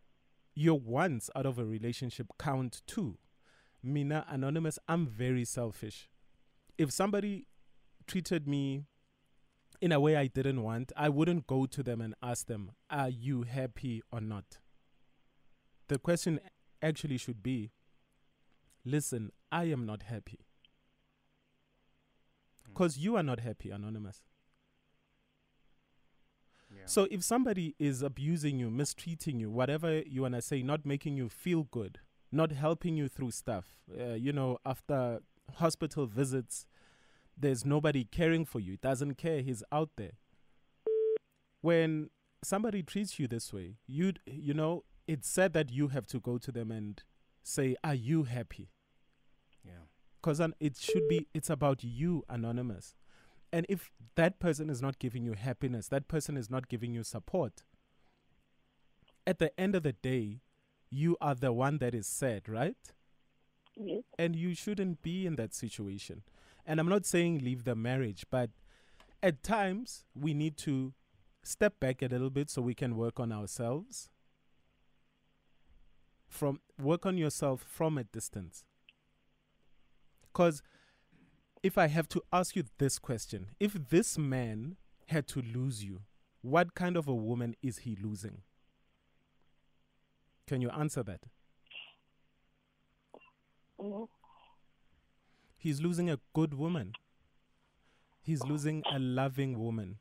your 0.54 0.78
wants 0.80 1.28
out 1.37 1.44
of 1.44 1.58
a 1.58 1.64
relationship 1.64 2.28
count 2.38 2.80
too 2.87 3.18
mina 3.86 4.26
anonymous 4.28 4.78
i'm 4.88 5.06
very 5.06 5.44
selfish. 5.44 6.08
If 6.76 6.90
somebody 6.92 7.46
treated 8.06 8.46
me 8.46 8.84
in 9.80 9.92
a 9.92 10.00
way 10.00 10.16
i 10.16 10.26
didn't 10.26 10.62
want 10.62 10.92
i 10.96 11.08
wouldn't 11.08 11.46
go 11.46 11.66
to 11.66 11.82
them 11.82 12.00
and 12.00 12.14
ask 12.22 12.46
them 12.46 12.72
are 12.90 13.08
you 13.08 13.42
happy 13.42 14.02
or 14.12 14.20
not? 14.20 14.58
The 15.88 15.98
question 15.98 16.40
actually 16.82 17.18
should 17.18 17.42
be 17.42 17.70
listen 18.84 19.30
i 19.52 19.64
am 19.64 19.86
not 19.86 20.02
happy. 20.04 20.40
Mm. 22.64 22.72
Because 22.74 22.98
you 22.98 23.16
are 23.16 23.22
not 23.22 23.40
happy 23.40 23.70
anonymous. 23.70 24.22
Yeah. 26.70 26.82
So 26.86 27.06
if 27.10 27.22
somebody 27.22 27.74
is 27.78 28.02
abusing 28.02 28.58
you, 28.58 28.70
mistreating 28.70 29.38
you, 29.38 29.50
whatever 29.50 30.00
you 30.00 30.22
want 30.22 30.34
to 30.34 30.42
say, 30.42 30.62
not 30.62 30.84
making 30.84 31.16
you 31.16 31.28
feel 31.28 31.64
good, 31.70 32.00
not 32.36 32.52
helping 32.52 32.96
you 32.96 33.08
through 33.08 33.32
stuff, 33.32 33.78
uh, 33.98 34.14
you 34.14 34.32
know, 34.32 34.58
after 34.64 35.20
hospital 35.54 36.06
visits, 36.06 36.66
there's 37.36 37.64
nobody 37.64 38.04
caring 38.04 38.44
for 38.44 38.60
you. 38.60 38.76
Doesn't 38.76 39.14
care. 39.14 39.40
He's 39.40 39.62
out 39.70 39.90
there. 39.96 40.12
When 41.60 42.10
somebody 42.42 42.82
treats 42.82 43.18
you 43.18 43.26
this 43.26 43.52
way, 43.52 43.76
you 43.86 44.14
you 44.26 44.54
know, 44.54 44.84
it's 45.06 45.28
said 45.28 45.52
that 45.54 45.70
you 45.70 45.88
have 45.88 46.06
to 46.08 46.20
go 46.20 46.38
to 46.38 46.52
them 46.52 46.70
and 46.70 47.02
say, 47.42 47.76
"Are 47.82 47.94
you 47.94 48.24
happy?" 48.24 48.70
Yeah. 49.64 49.86
Because 50.20 50.40
it 50.60 50.76
should 50.76 51.08
be. 51.08 51.26
It's 51.34 51.50
about 51.50 51.84
you, 51.84 52.24
anonymous. 52.28 52.94
And 53.52 53.64
if 53.68 53.90
that 54.16 54.38
person 54.38 54.68
is 54.68 54.82
not 54.82 54.98
giving 54.98 55.24
you 55.24 55.34
happiness, 55.34 55.88
that 55.88 56.08
person 56.08 56.36
is 56.36 56.50
not 56.50 56.68
giving 56.68 56.92
you 56.92 57.02
support. 57.04 57.62
At 59.26 59.38
the 59.38 59.58
end 59.58 59.74
of 59.74 59.82
the 59.82 59.92
day, 59.92 60.40
you 60.90 61.16
are 61.20 61.34
the 61.34 61.52
one 61.52 61.78
that 61.78 61.94
is 61.94 62.06
sad, 62.06 62.48
right? 62.48 62.76
Yes. 63.78 64.04
and 64.18 64.34
you 64.34 64.54
shouldn't 64.54 65.02
be 65.02 65.26
in 65.26 65.36
that 65.36 65.54
situation. 65.54 66.22
And 66.66 66.80
I'm 66.80 66.88
not 66.88 67.04
saying 67.04 67.40
leave 67.40 67.64
the 67.64 67.74
marriage, 67.76 68.24
but 68.30 68.50
at 69.22 69.42
times 69.42 70.04
we 70.14 70.32
need 70.34 70.56
to 70.58 70.94
step 71.42 71.78
back 71.78 72.02
a 72.02 72.06
little 72.06 72.30
bit 72.30 72.50
so 72.50 72.62
we 72.62 72.74
can 72.74 72.96
work 72.96 73.20
on 73.20 73.32
ourselves. 73.32 74.08
From 76.28 76.60
work 76.80 77.06
on 77.06 77.16
yourself 77.16 77.62
from 77.68 77.98
a 77.98 78.04
distance. 78.04 78.64
Because 80.22 80.62
if 81.62 81.78
I 81.78 81.86
have 81.88 82.08
to 82.10 82.22
ask 82.32 82.56
you 82.56 82.64
this 82.78 82.98
question, 82.98 83.48
if 83.60 83.74
this 83.90 84.18
man 84.18 84.76
had 85.08 85.26
to 85.28 85.40
lose 85.42 85.84
you, 85.84 86.02
what 86.42 86.74
kind 86.74 86.96
of 86.96 87.08
a 87.08 87.14
woman 87.14 87.54
is 87.62 87.78
he 87.78 87.96
losing? 87.96 88.42
Can 90.46 90.60
you 90.62 90.70
answer 90.70 91.02
that? 91.02 91.20
Mhm. 93.78 94.08
He's 95.58 95.80
losing 95.80 96.08
a 96.10 96.20
good 96.32 96.54
woman. 96.54 96.94
He's 98.22 98.42
losing 98.44 98.82
a 98.90 98.98
loving 98.98 99.58
woman. 99.58 99.98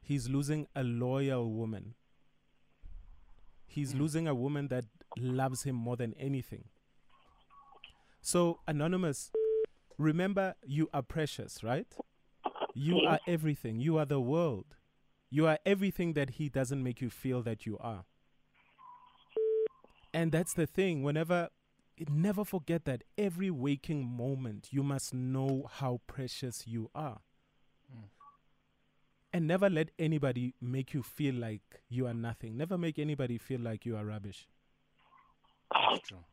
He's 0.00 0.28
losing 0.28 0.66
a 0.74 0.82
loyal 0.82 1.52
woman. 1.52 1.94
He's 3.66 3.94
losing 3.94 4.26
a 4.26 4.34
woman 4.34 4.68
that 4.68 4.86
loves 5.16 5.62
him 5.64 5.76
more 5.76 5.96
than 5.96 6.14
anything. 6.14 6.70
So, 8.20 8.60
Anonymous, 8.66 9.30
remember 9.96 10.54
you 10.64 10.88
are 10.92 11.02
precious, 11.02 11.62
right? 11.62 11.86
You 12.74 13.00
are 13.00 13.20
everything. 13.26 13.80
You 13.80 13.98
are 13.98 14.06
the 14.06 14.20
world. 14.20 14.76
You 15.30 15.46
are 15.46 15.58
everything 15.66 16.14
that 16.14 16.30
he 16.30 16.48
doesn't 16.48 16.82
make 16.82 17.00
you 17.00 17.10
feel 17.10 17.42
that 17.42 17.66
you 17.66 17.78
are. 17.78 18.04
And 20.12 20.32
that's 20.32 20.54
the 20.54 20.66
thing. 20.66 21.02
Whenever, 21.02 21.48
never 22.08 22.44
forget 22.44 22.84
that 22.86 23.04
every 23.16 23.50
waking 23.50 24.06
moment, 24.06 24.68
you 24.70 24.82
must 24.82 25.12
know 25.14 25.68
how 25.70 26.00
precious 26.06 26.66
you 26.66 26.90
are. 26.94 27.20
And 29.30 29.46
never 29.46 29.68
let 29.68 29.90
anybody 29.98 30.54
make 30.60 30.94
you 30.94 31.02
feel 31.02 31.34
like 31.34 31.82
you 31.90 32.06
are 32.06 32.14
nothing. 32.14 32.56
Never 32.56 32.78
make 32.78 32.98
anybody 32.98 33.36
feel 33.36 33.60
like 33.60 33.84
you 33.84 33.94
are 33.94 34.04
rubbish. 34.04 34.48
That's 35.70 36.00
true. 36.08 36.24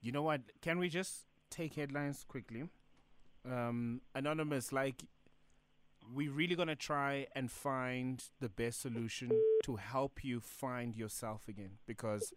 You 0.00 0.12
know 0.12 0.22
what? 0.22 0.42
Can 0.62 0.78
we 0.78 0.88
just 0.88 1.24
take 1.50 1.74
headlines 1.74 2.24
quickly? 2.26 2.64
Um, 3.44 4.00
anonymous, 4.14 4.72
like, 4.72 5.02
we're 6.12 6.30
really 6.30 6.54
gonna 6.54 6.76
try 6.76 7.26
and 7.34 7.50
find 7.50 8.22
the 8.40 8.48
best 8.48 8.80
solution 8.80 9.30
to 9.64 9.76
help 9.76 10.22
you 10.22 10.40
find 10.40 10.94
yourself 10.94 11.48
again 11.48 11.78
because 11.86 12.32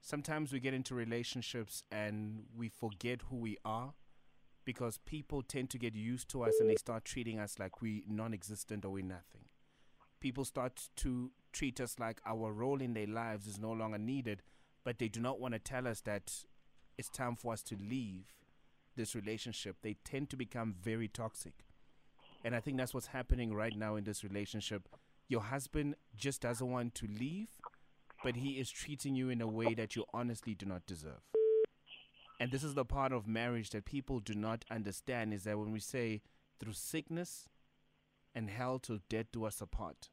sometimes 0.00 0.52
we 0.52 0.60
get 0.60 0.74
into 0.74 0.94
relationships 0.94 1.82
and 1.90 2.44
we 2.56 2.68
forget 2.68 3.22
who 3.30 3.36
we 3.36 3.56
are 3.64 3.94
because 4.64 4.98
people 5.06 5.42
tend 5.42 5.70
to 5.70 5.78
get 5.78 5.94
used 5.94 6.28
to 6.30 6.42
us 6.42 6.54
and 6.60 6.68
they 6.68 6.76
start 6.76 7.04
treating 7.04 7.38
us 7.38 7.58
like 7.58 7.80
we 7.80 8.04
non-existent 8.08 8.84
or 8.84 8.90
we 8.90 9.02
nothing. 9.02 9.46
People 10.20 10.44
start 10.44 10.88
to 10.96 11.30
treat 11.52 11.80
us 11.80 11.96
like 11.98 12.20
our 12.26 12.52
role 12.52 12.80
in 12.80 12.92
their 12.92 13.06
lives 13.06 13.46
is 13.46 13.58
no 13.58 13.72
longer 13.72 13.98
needed 13.98 14.42
but 14.84 14.98
they 14.98 15.08
do 15.08 15.20
not 15.20 15.38
want 15.38 15.52
to 15.52 15.58
tell 15.58 15.86
us 15.86 16.00
that 16.00 16.32
it's 16.96 17.10
time 17.10 17.36
for 17.36 17.52
us 17.52 17.62
to 17.62 17.76
leave 17.76 18.24
this 18.96 19.14
relationship. 19.14 19.76
They 19.82 19.96
tend 20.02 20.30
to 20.30 20.36
become 20.36 20.74
very 20.82 21.08
toxic. 21.08 21.52
And 22.42 22.54
i 22.54 22.60
think 22.60 22.78
that's 22.78 22.94
what's 22.94 23.08
happening 23.08 23.52
right 23.52 23.76
now 23.76 23.96
in 23.96 24.04
this 24.04 24.24
relationship. 24.24 24.88
Your 25.28 25.42
husband 25.42 25.96
just 26.16 26.40
doesn't 26.40 26.70
want 26.70 26.94
to 26.94 27.06
leave 27.06 27.48
but 28.22 28.36
he 28.36 28.52
is 28.52 28.70
treating 28.70 29.14
you 29.14 29.30
in 29.30 29.40
a 29.40 29.46
way 29.46 29.74
that 29.74 29.96
you 29.96 30.04
honestly 30.12 30.54
do 30.54 30.66
not 30.66 30.86
deserve. 30.86 31.22
And 32.40 32.52
this 32.52 32.62
is 32.62 32.74
the 32.74 32.84
part 32.84 33.12
of 33.12 33.26
marriage 33.26 33.70
that 33.70 33.84
people 33.84 34.20
do 34.20 34.34
not 34.34 34.64
understand 34.70 35.34
is 35.34 35.44
that 35.44 35.58
when 35.58 35.72
we 35.72 35.80
say 35.80 36.22
through 36.60 36.74
sickness 36.74 37.48
and 38.34 38.48
hell 38.48 38.78
till 38.78 39.00
death 39.08 39.26
do 39.32 39.44
us 39.44 39.60
apart, 39.60 40.10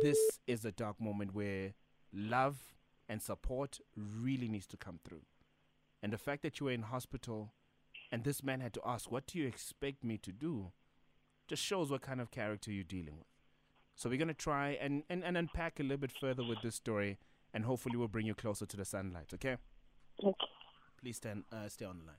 this 0.00 0.18
is 0.46 0.64
a 0.64 0.72
dark 0.72 1.00
moment 1.00 1.34
where 1.34 1.74
love 2.12 2.58
and 3.08 3.20
support 3.20 3.78
really 3.96 4.48
needs 4.48 4.66
to 4.68 4.76
come 4.76 5.00
through. 5.04 5.22
And 6.02 6.12
the 6.12 6.18
fact 6.18 6.42
that 6.42 6.60
you 6.60 6.66
were 6.66 6.72
in 6.72 6.82
hospital 6.82 7.52
and 8.10 8.24
this 8.24 8.42
man 8.42 8.60
had 8.60 8.74
to 8.74 8.80
ask, 8.84 9.10
What 9.10 9.26
do 9.26 9.38
you 9.38 9.46
expect 9.46 10.04
me 10.04 10.18
to 10.18 10.32
do? 10.32 10.72
just 11.48 11.62
shows 11.62 11.90
what 11.90 12.00
kind 12.00 12.20
of 12.20 12.30
character 12.30 12.70
you're 12.70 12.84
dealing 12.84 13.18
with. 13.18 13.26
So 13.94 14.08
we're 14.08 14.18
gonna 14.18 14.34
try 14.34 14.70
and, 14.80 15.04
and, 15.08 15.22
and 15.24 15.36
unpack 15.36 15.78
a 15.78 15.82
little 15.82 15.98
bit 15.98 16.12
further 16.12 16.44
with 16.44 16.60
this 16.62 16.74
story, 16.74 17.18
and 17.54 17.64
hopefully 17.64 17.96
we'll 17.96 18.08
bring 18.08 18.26
you 18.26 18.34
closer 18.34 18.66
to 18.66 18.76
the 18.76 18.84
sunlight. 18.84 19.30
Okay? 19.34 19.56
Okay. 20.22 20.46
Please 21.00 21.16
stand, 21.16 21.44
uh, 21.52 21.68
stay 21.68 21.84
on 21.84 21.98
the 21.98 22.04
line. 22.04 22.16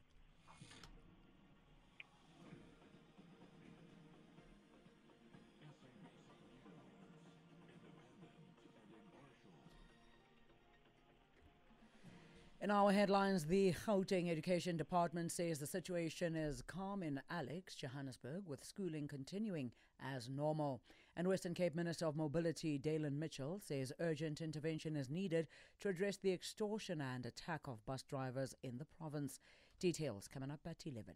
In 12.64 12.72
our 12.72 12.94
headlines, 12.94 13.44
the 13.44 13.74
Gauteng 13.86 14.32
Education 14.32 14.78
Department 14.78 15.34
says 15.34 15.60
the 15.60 15.68
situation 15.68 16.38
is 16.38 16.62
calm 16.62 17.04
in 17.04 17.20
Alex, 17.30 17.76
Johannesburg, 17.76 18.48
with 18.48 18.64
schooling 18.64 19.06
continuing 19.06 19.74
as 20.02 20.30
normal. 20.30 20.82
And 21.16 21.28
Western 21.28 21.54
Cape 21.54 21.76
Minister 21.76 22.08
of 22.08 22.16
Mobility, 22.16 22.80
Daylin 22.80 23.18
Mitchell, 23.18 23.60
says 23.64 23.94
urgent 24.00 24.42
intervention 24.42 24.96
is 24.96 25.10
needed 25.10 25.48
to 25.80 25.90
address 25.90 26.18
the 26.18 26.34
extortion 26.34 27.02
and 27.02 27.26
attack 27.26 27.68
of 27.68 27.86
bus 27.86 28.02
drivers 28.04 28.56
in 28.64 28.80
the 28.80 28.86
province. 28.86 29.40
Details 29.80 30.28
coming 30.28 30.50
up 30.50 30.62
at 30.66 30.88
11. 30.88 31.14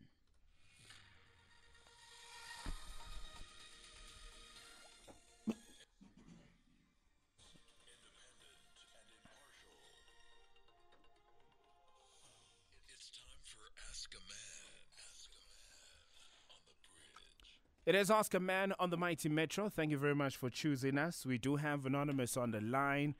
It 17.88 17.96
is 17.96 18.12
Ask 18.12 18.34
a 18.34 18.40
Man 18.42 18.74
on 18.80 18.90
the 18.90 18.98
Mighty 18.98 19.30
Metro. 19.30 19.70
Thank 19.70 19.92
you 19.92 19.98
very 19.98 20.14
much 20.14 20.36
for 20.36 20.50
choosing 20.50 20.98
us. 20.98 21.26
We 21.26 21.38
do 21.38 21.56
have 21.56 21.86
Anonymous 21.86 22.36
on 22.36 22.52
the 22.52 22.60
line. 22.60 23.16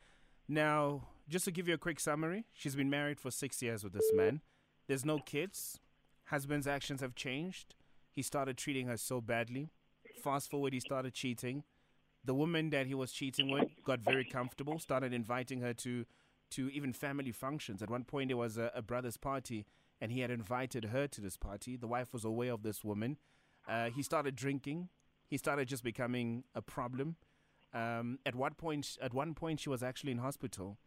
Now, 0.46 1.08
just 1.30 1.46
to 1.46 1.52
give 1.52 1.70
you 1.70 1.76
a 1.76 1.78
quick 1.78 2.02
summary, 2.02 2.44
she's 2.52 2.76
been 2.76 2.90
married 2.90 3.18
for 3.18 3.32
six 3.32 3.62
years 3.62 3.82
with 3.82 3.94
this 3.94 4.12
man. 4.14 4.42
There's 4.86 5.06
no 5.06 5.20
kids. 5.20 5.80
Husband's 6.26 6.68
actions 6.68 7.00
have 7.00 7.16
changed. 7.16 7.76
He 8.12 8.22
started 8.22 8.58
treating 8.58 8.88
her 8.88 8.98
so 8.98 9.22
badly. 9.22 9.70
Fast 10.22 10.52
forward, 10.52 10.74
he 10.74 10.82
started 10.82 11.14
cheating. 11.14 11.64
The 12.26 12.36
woman 12.36 12.70
that 12.72 12.88
he 12.88 12.94
was 12.94 13.14
cheating 13.14 13.50
with 13.50 13.70
got 13.86 14.02
very 14.02 14.26
comfortable, 14.26 14.80
started 14.80 15.14
inviting 15.14 15.62
her 15.62 15.74
to, 15.76 16.04
to 16.52 16.70
even 16.74 16.92
family 16.92 17.32
functions. 17.32 17.82
At 17.82 17.90
one 17.90 18.04
point, 18.04 18.28
there 18.28 18.36
was 18.36 18.58
a, 18.58 18.70
a 18.76 18.82
brother's 18.82 19.16
party, 19.16 19.66
and 20.02 20.12
he 20.12 20.20
had 20.20 20.30
invited 20.30 20.86
her 20.92 21.08
to 21.08 21.22
this 21.22 21.38
party. 21.38 21.78
The 21.78 21.88
wife 21.88 22.12
was 22.12 22.26
aware 22.26 22.52
of 22.52 22.64
this 22.64 22.84
woman. 22.84 23.16
Uh, 23.68 23.90
he 23.90 24.02
started 24.02 24.36
drinking. 24.36 24.90
He 25.28 25.38
started 25.38 25.68
just 25.68 25.84
becoming 25.84 26.44
a 26.56 26.62
problem. 26.62 27.18
Um, 27.74 28.20
at 28.26 28.36
what 28.36 28.58
point? 28.58 28.98
At 29.02 29.14
one 29.14 29.34
point, 29.34 29.60
she 29.60 29.70
was 29.70 29.84
actually 29.84 30.12
in 30.12 30.20
hospital, 30.20 30.78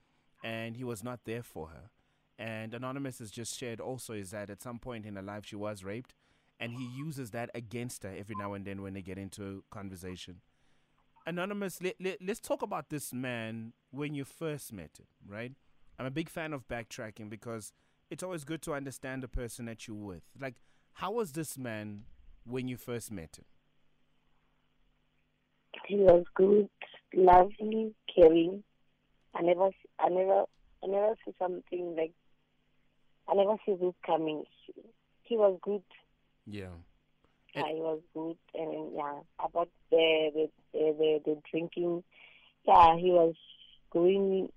and 0.43 0.77
he 0.77 0.85
was 0.85 1.05
not 1.05 1.21
there 1.25 1.43
for 1.43 1.69
her. 1.69 1.91
And 2.39 2.73
Anonymous 2.73 3.19
has 3.19 3.31
just 3.31 3.59
shared 3.59 3.81
also 3.81 4.15
is 4.15 4.31
that 4.31 4.49
at 4.49 4.63
some 4.63 4.79
point 4.79 5.05
in 5.05 5.17
her 5.17 5.23
life 5.23 5.45
she 5.45 5.57
was 5.57 5.85
raped, 5.85 6.15
and 6.59 6.73
he 6.73 6.89
uses 6.97 7.33
that 7.33 7.51
against 7.55 8.03
her 8.03 8.15
every 8.17 8.35
now 8.35 8.55
and 8.55 8.65
then 8.65 8.81
when 8.81 8.95
they 8.95 9.03
get 9.03 9.19
into 9.19 9.63
conversation. 9.71 10.41
Anonymous, 11.27 11.83
let, 11.83 11.97
let, 12.01 12.17
let's 12.23 12.41
talk 12.41 12.63
about 12.63 12.89
this 12.89 13.13
man 13.13 13.75
when 13.91 14.15
you 14.15 14.25
first 14.25 14.73
met 14.73 14.99
him, 14.99 15.07
right? 15.29 15.53
I'm 15.99 16.07
a 16.07 16.11
big 16.11 16.31
fan 16.31 16.55
of 16.55 16.67
backtracking 16.67 17.29
because 17.29 17.75
it's 18.11 18.23
always 18.23 18.45
good 18.45 18.63
to 18.63 18.73
understand 18.73 19.23
the 19.23 19.29
person 19.29 19.67
that 19.67 19.87
you're 19.87 19.95
with. 19.95 20.23
Like, 20.41 20.63
how 20.95 21.13
was 21.13 21.33
this 21.33 21.59
man 21.59 22.05
when 22.45 22.69
you 22.69 22.77
first 22.77 23.11
met 23.11 23.37
him? 23.39 23.45
He 25.87 25.97
was 25.97 26.25
good, 26.35 26.69
lovely, 27.15 27.95
caring. 28.15 28.63
I 29.35 29.43
never, 29.43 29.71
I 29.99 30.09
never, 30.09 30.45
I 30.83 30.87
never 30.87 31.15
see 31.25 31.33
something 31.39 31.95
like. 31.97 32.13
I 33.29 33.35
never 33.35 33.57
see 33.65 33.75
this 33.81 33.95
coming. 34.05 34.45
He, 34.67 34.73
he 35.23 35.37
was 35.37 35.59
good. 35.63 35.83
Yeah. 36.47 36.71
Yeah, 37.55 37.67
he 37.69 37.81
was 37.81 38.01
good, 38.15 38.37
and 38.55 38.93
yeah, 38.95 39.21
about 39.45 39.69
the 39.91 40.31
the, 40.35 40.51
the 40.73 40.95
the 40.99 41.21
the 41.25 41.43
drinking. 41.51 42.05
Yeah, 42.67 42.97
he 42.97 43.11
was 43.11 43.35
going 43.93 44.49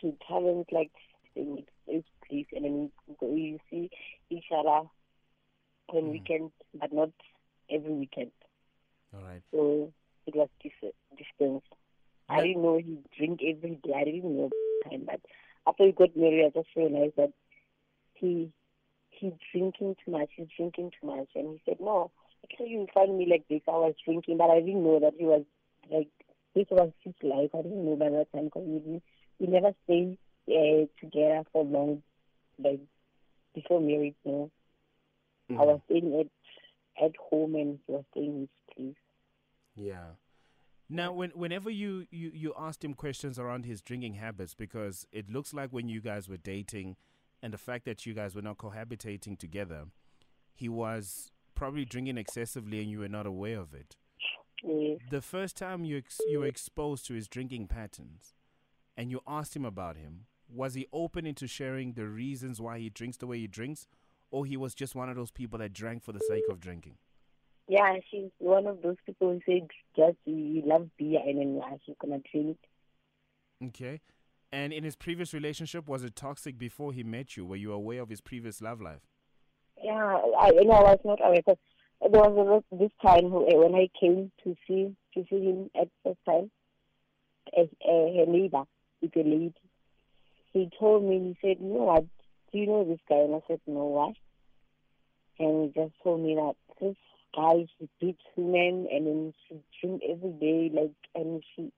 to 0.00 0.12
talent 0.26 0.66
like 0.72 0.90
in 1.34 1.64
this 1.86 2.04
place, 2.28 2.46
and 2.52 2.64
then 2.64 2.90
we 3.06 3.14
go- 3.18 3.58
see 3.70 3.90
each 4.30 4.44
other 4.52 4.68
on 5.90 6.02
Mm. 6.04 6.10
weekends, 6.12 6.52
but 6.80 6.92
not 6.92 7.10
every 7.70 7.92
weekend. 7.92 8.30
All 9.14 9.22
right. 9.22 9.42
So 9.52 9.92
it 10.26 10.34
was 10.34 10.48
dis- 10.62 10.92
distance. 11.16 11.62
I 12.28 12.42
didn't 12.42 12.62
know 12.62 12.78
he 12.78 12.98
drink 13.16 13.40
every 13.42 13.76
day. 13.82 13.92
I 13.96 14.04
didn't 14.04 14.36
know 14.36 14.50
time, 14.88 15.04
but 15.06 15.20
after 15.66 15.84
we 15.84 15.92
got 15.92 16.16
married, 16.16 16.46
I 16.46 16.50
just 16.50 16.68
realized 16.76 17.16
that 17.16 17.32
he 18.14 18.50
he's 19.10 19.32
drinking 19.52 19.96
too 20.04 20.10
much. 20.12 20.30
He's 20.36 20.48
drinking 20.56 20.92
too 21.00 21.06
much, 21.06 21.28
and 21.34 21.52
he 21.54 21.60
said, 21.64 21.80
"No, 21.80 22.10
actually, 22.44 22.70
you 22.70 22.86
find 22.94 23.16
me 23.16 23.26
like 23.26 23.46
this. 23.48 23.62
I 23.68 23.72
was 23.72 23.94
drinking, 24.04 24.36
but 24.38 24.50
I 24.50 24.60
didn't 24.60 24.84
know 24.84 25.00
that 25.00 25.14
he 25.18 25.24
was 25.24 25.44
like 25.90 26.08
this 26.54 26.66
was 26.70 26.90
his 27.04 27.14
life. 27.22 27.50
I 27.54 27.62
didn't 27.62 27.84
know 27.84 27.96
by 27.96 28.10
that 28.10 28.32
time 28.32 28.44
because 28.46 28.66
we 28.66 28.78
didn't- 28.80 29.02
we 29.38 29.46
never 29.46 29.74
stayed 29.84 30.18
uh, 30.48 30.86
together 31.00 31.44
for 31.52 31.64
long, 31.64 32.02
like 32.58 32.80
before 33.54 33.80
marriage. 33.80 34.16
No, 34.24 34.50
I 35.50 35.54
Mm. 35.54 35.66
was 35.66 35.80
staying 35.86 36.14
at 36.20 36.26
at 37.02 37.12
home, 37.16 37.54
and 37.54 37.78
he 37.86 37.92
was 37.92 38.04
staying 38.10 38.34
in 38.34 38.40
his 38.40 38.48
place. 38.74 38.96
Yeah. 39.76 40.10
Now, 40.90 41.12
when, 41.12 41.30
whenever 41.30 41.70
you, 41.70 42.06
you, 42.10 42.30
you 42.34 42.54
asked 42.58 42.82
him 42.82 42.94
questions 42.94 43.38
around 43.38 43.66
his 43.66 43.82
drinking 43.82 44.14
habits, 44.14 44.54
because 44.54 45.06
it 45.12 45.30
looks 45.30 45.52
like 45.52 45.70
when 45.70 45.88
you 45.88 46.00
guys 46.00 46.28
were 46.28 46.38
dating 46.38 46.96
and 47.42 47.52
the 47.52 47.58
fact 47.58 47.84
that 47.84 48.06
you 48.06 48.14
guys 48.14 48.34
were 48.34 48.42
not 48.42 48.58
cohabitating 48.58 49.38
together, 49.38 49.84
he 50.54 50.68
was 50.68 51.30
probably 51.54 51.84
drinking 51.84 52.16
excessively 52.16 52.80
and 52.80 52.90
you 52.90 53.00
were 53.00 53.08
not 53.08 53.26
aware 53.26 53.60
of 53.60 53.74
it. 53.74 53.96
Yes. 54.64 54.98
The 55.10 55.20
first 55.20 55.56
time 55.56 55.84
you, 55.84 55.98
ex- 55.98 56.20
you 56.26 56.40
were 56.40 56.46
exposed 56.46 57.06
to 57.06 57.14
his 57.14 57.28
drinking 57.28 57.68
patterns 57.68 58.34
and 58.96 59.10
you 59.10 59.20
asked 59.26 59.54
him 59.54 59.64
about 59.64 59.96
him, 59.96 60.24
was 60.48 60.74
he 60.74 60.86
open 60.92 61.26
into 61.26 61.46
sharing 61.46 61.92
the 61.92 62.08
reasons 62.08 62.60
why 62.60 62.78
he 62.78 62.88
drinks 62.88 63.18
the 63.18 63.26
way 63.26 63.38
he 63.38 63.46
drinks, 63.46 63.86
or 64.30 64.46
he 64.46 64.56
was 64.56 64.74
just 64.74 64.94
one 64.94 65.08
of 65.08 65.16
those 65.16 65.30
people 65.30 65.58
that 65.58 65.72
drank 65.72 66.02
for 66.02 66.12
the 66.12 66.20
sake 66.20 66.44
of 66.48 66.60
drinking? 66.60 66.96
Yeah, 67.68 67.96
she's 68.10 68.30
one 68.38 68.66
of 68.66 68.80
those 68.82 68.96
people 69.04 69.32
who 69.32 69.40
said 69.44 69.68
just 69.96 70.16
you 70.24 70.62
love 70.64 70.88
beer 70.98 71.20
and 71.24 71.38
then 71.38 71.56
yeah, 71.56 71.76
she's 71.84 71.96
gonna 72.00 72.20
drink. 72.32 72.56
Okay. 73.62 74.00
And 74.50 74.72
in 74.72 74.84
his 74.84 74.96
previous 74.96 75.34
relationship, 75.34 75.86
was 75.88 76.02
it 76.02 76.16
toxic 76.16 76.56
before 76.56 76.92
he 76.92 77.04
met 77.04 77.36
you? 77.36 77.44
Were 77.44 77.56
you 77.56 77.72
aware 77.72 78.00
of 78.00 78.08
his 78.08 78.22
previous 78.22 78.62
love 78.62 78.80
life? 78.80 79.02
Yeah, 79.82 80.18
I 80.38 80.50
you 80.52 80.64
know 80.64 80.72
I 80.72 80.82
was 80.82 81.00
not 81.04 81.20
aware 81.22 81.42
because 81.44 81.58
there 82.00 82.22
was 82.22 82.36
a 82.36 82.50
lot 82.50 82.64
this 82.80 82.92
time 83.02 83.26
uh, 83.26 83.58
when 83.58 83.74
I 83.74 83.88
came 84.00 84.32
to 84.44 84.54
see 84.66 84.96
to 85.14 85.24
see 85.28 85.44
him 85.44 85.70
at 85.78 85.88
first 86.02 86.18
time, 86.24 86.50
uh, 87.56 87.62
uh, 87.62 88.18
her 88.18 88.26
neighbor 88.26 88.62
a 89.02 89.08
lady, 89.14 89.54
he 90.52 90.70
told 90.78 91.04
me 91.04 91.36
he 91.42 91.48
said, 91.48 91.58
"You 91.60 91.74
know 91.74 91.84
what? 91.84 92.04
Do 92.52 92.58
you 92.58 92.66
know 92.66 92.84
this 92.84 93.00
guy?" 93.08 93.16
And 93.16 93.34
I 93.34 93.40
said, 93.46 93.60
"No, 93.66 93.84
what?" 93.86 94.14
And 95.38 95.72
he 95.74 95.80
just 95.80 95.94
told 96.02 96.20
me 96.20 96.34
that 96.34 96.54
this 96.80 96.96
guy 97.34 97.66
she 97.78 97.88
beats 98.00 98.22
women 98.36 98.88
and 98.90 99.06
then 99.06 99.34
she 99.46 99.56
drink 99.80 100.02
every 100.08 100.32
day, 100.32 100.70
like 100.72 100.94
and 101.14 101.42
she 101.54 101.72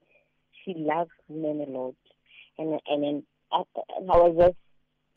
she 0.65 0.75
loves 0.77 1.11
women 1.29 1.69
a 1.69 1.71
lot, 1.71 1.95
and 2.59 2.81
and 2.87 3.03
then 3.03 3.27
after, 3.53 3.81
and 3.97 4.11
I 4.11 4.17
was 4.17 4.37
just 4.39 4.57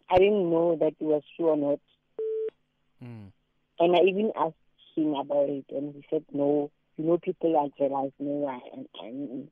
I 0.10 0.18
didn't 0.18 0.50
know 0.50 0.76
that 0.80 0.94
it 1.00 1.02
was 1.02 1.24
true 1.36 1.50
or 1.50 1.58
not. 1.58 1.80
Mm. 3.04 3.32
And 3.80 3.96
I 3.96 4.00
even 4.02 4.32
asked 4.36 4.56
him 4.96 5.14
about 5.14 5.50
it, 5.50 5.66
and 5.70 5.96
he 5.96 6.04
said, 6.10 6.24
"No, 6.32 6.72
you 6.98 7.06
know, 7.06 7.18
people 7.18 7.58
are 7.58 7.70
jealous. 7.78 8.12
No, 8.20 8.46
I, 8.48 8.60
and, 8.76 8.88
and 9.02 9.52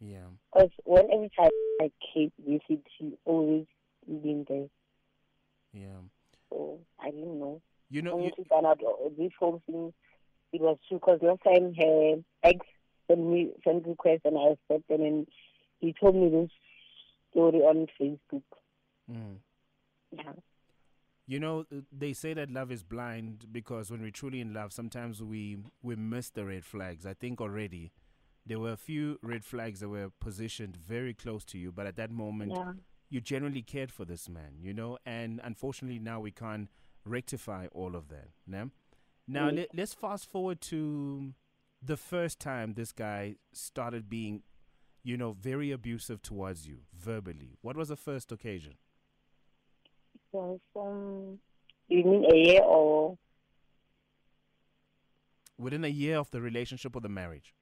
Yeah. 0.00 0.28
because 0.52 0.70
when 0.84 1.10
every 1.12 1.30
time 1.36 1.50
I 1.80 1.90
came 2.14 2.32
visit, 2.38 2.84
he 2.98 3.18
always 3.24 3.66
been 4.06 4.44
there. 4.48 4.66
Yeah. 5.72 6.00
So 6.50 6.78
I 7.00 7.10
didn't 7.10 7.38
know. 7.38 7.60
You 7.90 8.02
know, 8.02 8.12
Only 8.12 8.26
you, 8.36 8.44
to 8.44 8.48
find 8.48 8.66
out 8.66 8.80
this 9.18 9.32
whole 9.38 9.62
thing, 9.66 9.92
it 10.52 10.60
was 10.60 10.78
true. 10.88 10.98
Because 10.98 11.20
last 11.22 11.40
time 11.44 11.74
her 11.74 12.14
ex 12.42 12.58
sent 13.06 13.20
me 13.20 13.50
sent 13.64 13.86
request, 13.86 14.22
and 14.24 14.38
I 14.38 14.52
accepted, 14.52 15.00
and 15.00 15.26
he 15.80 15.94
told 15.98 16.14
me 16.16 16.28
this 16.30 16.50
story 17.30 17.58
on 17.58 17.86
Facebook. 18.00 18.42
mm. 19.10 19.36
Yeah. 20.12 20.32
you 21.26 21.40
know, 21.40 21.64
they 21.90 22.12
say 22.12 22.34
that 22.34 22.50
love 22.50 22.70
is 22.70 22.82
blind 22.82 23.46
because 23.50 23.90
when 23.90 24.02
we're 24.02 24.10
truly 24.10 24.40
in 24.40 24.52
love, 24.52 24.72
sometimes 24.72 25.22
we 25.22 25.56
we 25.82 25.96
miss 25.96 26.28
the 26.30 26.44
red 26.44 26.64
flags. 26.64 27.06
I 27.06 27.14
think 27.14 27.40
already 27.40 27.92
there 28.44 28.58
were 28.58 28.72
a 28.72 28.76
few 28.76 29.18
red 29.22 29.44
flags 29.44 29.80
that 29.80 29.88
were 29.88 30.10
positioned 30.20 30.76
very 30.76 31.14
close 31.14 31.44
to 31.46 31.58
you, 31.58 31.72
but 31.72 31.86
at 31.86 31.96
that 31.96 32.10
moment, 32.10 32.52
Yeah. 32.52 32.72
You 33.12 33.20
generally 33.20 33.60
cared 33.60 33.92
for 33.92 34.06
this 34.06 34.26
man, 34.26 34.54
you 34.58 34.72
know, 34.72 34.96
and 35.04 35.38
unfortunately 35.44 35.98
now 35.98 36.18
we 36.18 36.30
can't 36.30 36.70
rectify 37.04 37.66
all 37.72 37.94
of 37.94 38.08
that. 38.08 38.28
Nah? 38.46 38.66
Now 39.28 39.50
Mm. 39.50 39.56
let, 39.56 39.68
let's 39.74 39.92
fast 39.92 40.24
forward 40.30 40.62
to 40.62 41.34
the 41.82 41.98
first 41.98 42.40
time 42.40 42.72
this 42.72 42.90
guy 42.90 43.36
started 43.52 44.08
being, 44.08 44.42
you 45.04 45.18
know, 45.18 45.32
very 45.32 45.70
abusive 45.70 46.22
towards 46.22 46.66
you 46.66 46.78
verbally. 46.94 47.58
What 47.60 47.76
was 47.76 47.88
the 47.88 47.96
first 47.96 48.32
occasion? 48.32 48.76
So, 50.30 50.58
um, 50.74 51.38
you 51.88 52.04
mean 52.04 52.24
a 52.32 52.34
year 52.34 52.62
or? 52.62 53.18
Within 55.58 55.84
a 55.84 55.88
year 55.88 56.16
of 56.16 56.30
the 56.30 56.40
relationship 56.40 56.96
or 56.96 57.00
the 57.02 57.10
marriage? 57.10 57.54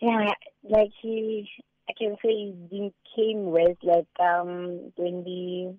Yeah, 0.00 0.30
like 0.62 0.90
he, 1.02 1.50
I 1.88 1.92
can 1.98 2.16
say 2.22 2.54
he 2.70 2.92
came 3.14 3.50
with 3.50 3.76
like 3.82 4.06
um 4.18 4.92
20, 4.96 5.76